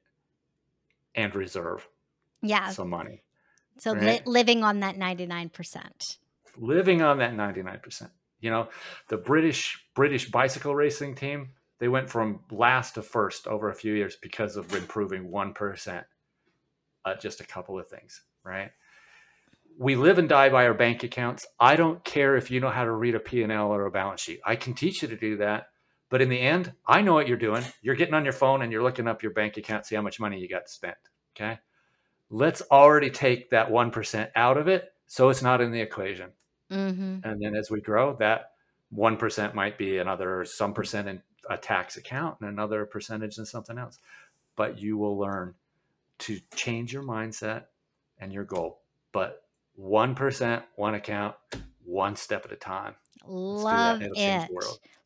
and 1.16 1.34
reserve 1.34 1.88
yeah. 2.42 2.70
some 2.70 2.90
money. 2.90 3.22
So 3.78 3.92
li- 3.92 4.22
living 4.24 4.62
on 4.62 4.80
that 4.80 4.96
99%. 4.96 6.16
Living 6.58 7.02
on 7.02 7.18
that 7.18 7.34
99%. 7.34 8.10
You 8.40 8.50
know, 8.50 8.68
the 9.08 9.16
British 9.16 9.82
British 9.94 10.30
bicycle 10.30 10.74
racing 10.74 11.14
team, 11.14 11.50
they 11.78 11.88
went 11.88 12.08
from 12.08 12.40
last 12.50 12.94
to 12.94 13.02
first 13.02 13.46
over 13.46 13.70
a 13.70 13.74
few 13.74 13.94
years 13.94 14.16
because 14.20 14.56
of 14.56 14.74
improving 14.74 15.30
1%. 15.30 16.04
Uh, 17.04 17.14
just 17.16 17.40
a 17.40 17.46
couple 17.46 17.78
of 17.78 17.88
things, 17.88 18.22
right? 18.44 18.70
We 19.78 19.94
live 19.94 20.18
and 20.18 20.28
die 20.28 20.48
by 20.48 20.66
our 20.66 20.74
bank 20.74 21.02
accounts. 21.02 21.46
I 21.60 21.76
don't 21.76 22.02
care 22.04 22.36
if 22.36 22.50
you 22.50 22.60
know 22.60 22.70
how 22.70 22.84
to 22.84 22.92
read 22.92 23.14
a 23.14 23.20
P&L 23.20 23.50
or 23.50 23.86
a 23.86 23.90
balance 23.90 24.22
sheet. 24.22 24.40
I 24.44 24.56
can 24.56 24.74
teach 24.74 25.02
you 25.02 25.08
to 25.08 25.16
do 25.16 25.36
that. 25.38 25.66
But 26.08 26.22
in 26.22 26.28
the 26.28 26.40
end, 26.40 26.72
I 26.86 27.02
know 27.02 27.14
what 27.14 27.28
you're 27.28 27.36
doing. 27.36 27.64
You're 27.82 27.96
getting 27.96 28.14
on 28.14 28.24
your 28.24 28.32
phone 28.32 28.62
and 28.62 28.70
you're 28.70 28.82
looking 28.82 29.08
up 29.08 29.22
your 29.22 29.32
bank 29.32 29.56
account, 29.56 29.86
see 29.86 29.96
how 29.96 30.02
much 30.02 30.20
money 30.20 30.38
you 30.38 30.48
got 30.48 30.68
spent. 30.68 30.96
Okay. 31.34 31.58
Let's 32.30 32.62
already 32.70 33.10
take 33.10 33.50
that 33.50 33.68
1% 33.68 34.30
out 34.34 34.56
of 34.56 34.68
it 34.68 34.92
so 35.06 35.28
it's 35.28 35.42
not 35.42 35.60
in 35.60 35.72
the 35.72 35.80
equation. 35.80 36.30
Mm-hmm. 36.70 37.18
And 37.28 37.40
then 37.40 37.54
as 37.54 37.70
we 37.70 37.80
grow, 37.80 38.16
that 38.16 38.52
1% 38.94 39.54
might 39.54 39.78
be 39.78 39.98
another 39.98 40.44
some 40.44 40.74
percent 40.74 41.08
in 41.08 41.22
a 41.48 41.56
tax 41.56 41.96
account 41.96 42.38
and 42.40 42.48
another 42.48 42.86
percentage 42.86 43.38
in 43.38 43.46
something 43.46 43.78
else. 43.78 43.98
But 44.56 44.78
you 44.78 44.96
will 44.96 45.18
learn 45.18 45.54
to 46.20 46.40
change 46.54 46.92
your 46.92 47.02
mindset 47.02 47.64
and 48.18 48.32
your 48.32 48.44
goal. 48.44 48.80
But 49.12 49.42
1%, 49.78 50.62
one 50.76 50.94
account, 50.94 51.34
one 51.84 52.16
step 52.16 52.44
at 52.44 52.52
a 52.52 52.56
time. 52.56 52.94
Love 53.26 54.02
it. 54.14 54.50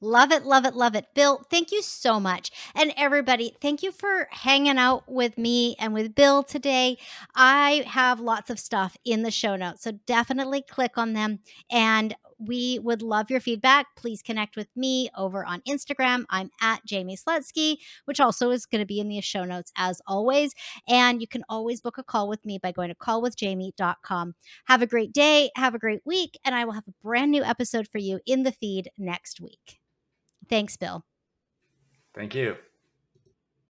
Love 0.03 0.33
it, 0.33 0.45
love 0.45 0.65
it, 0.65 0.75
love 0.75 0.95
it. 0.95 1.07
Bill, 1.15 1.43
thank 1.51 1.73
you 1.73 1.83
so 1.83 2.19
much. 2.19 2.51
And 2.75 2.93
everybody, 2.97 3.55
thank 3.61 3.83
you 3.83 3.93
for 3.93 4.29
hanging 4.31 4.79
out 4.79 5.05
with 5.07 5.37
me 5.37 5.77
and 5.79 5.93
with 5.93 6.15
Bill 6.15 6.43
today. 6.43 6.97
I 7.35 7.85
have 7.87 8.19
lots 8.19 8.49
of 8.49 8.59
stuff 8.59 8.97
in 9.05 9.23
the 9.23 9.31
show 9.31 9.57
notes, 9.57 9.83
so 9.83 9.93
definitely 10.07 10.63
click 10.63 10.97
on 10.97 11.13
them. 11.13 11.41
And 11.71 12.15
we 12.40 12.79
would 12.79 13.03
love 13.03 13.31
your 13.31 13.40
feedback. 13.40 13.87
Please 13.96 14.22
connect 14.22 14.57
with 14.57 14.68
me 14.74 15.11
over 15.16 15.44
on 15.44 15.61
Instagram. 15.68 16.24
I'm 16.31 16.50
at 16.61 16.85
Jamie 16.85 17.16
Slutsky, 17.16 17.76
which 18.07 18.20
also 18.20 18.50
is 18.50 18.66
going 18.66 18.81
to 18.81 18.87
be 18.87 19.00
in 19.00 19.09
the 19.09 19.20
show 19.20 19.44
notes 19.44 19.72
as 19.76 20.00
always. 20.07 20.55
And 20.88 21.20
you 21.20 21.29
can 21.29 21.44
always 21.48 21.81
book 21.81 21.98
a 21.98 22.03
call 22.03 22.29
with 22.29 22.44
me 22.44 22.59
by 22.59 22.72
going 22.72 22.88
to 22.88 22.94
callwithjamie.com. 22.94 24.35
Have 24.66 24.83
a 24.83 24.87
great 24.87 25.12
day. 25.12 25.50
Have 25.57 25.74
a 25.74 25.79
great 25.79 26.03
week. 26.05 26.38
And 26.44 26.55
I 26.55 26.64
will 26.64 26.72
have 26.72 26.88
a 26.88 26.94
brand 27.03 27.31
new 27.31 27.44
episode 27.44 27.88
for 27.88 27.98
you 27.98 28.20
in 28.26 28.42
the 28.42 28.53
feed 28.53 28.90
next 28.96 29.40
week. 29.40 29.79
Thanks, 30.48 30.76
Bill. 30.76 31.05
Thank 32.14 32.35
you. 32.35 32.57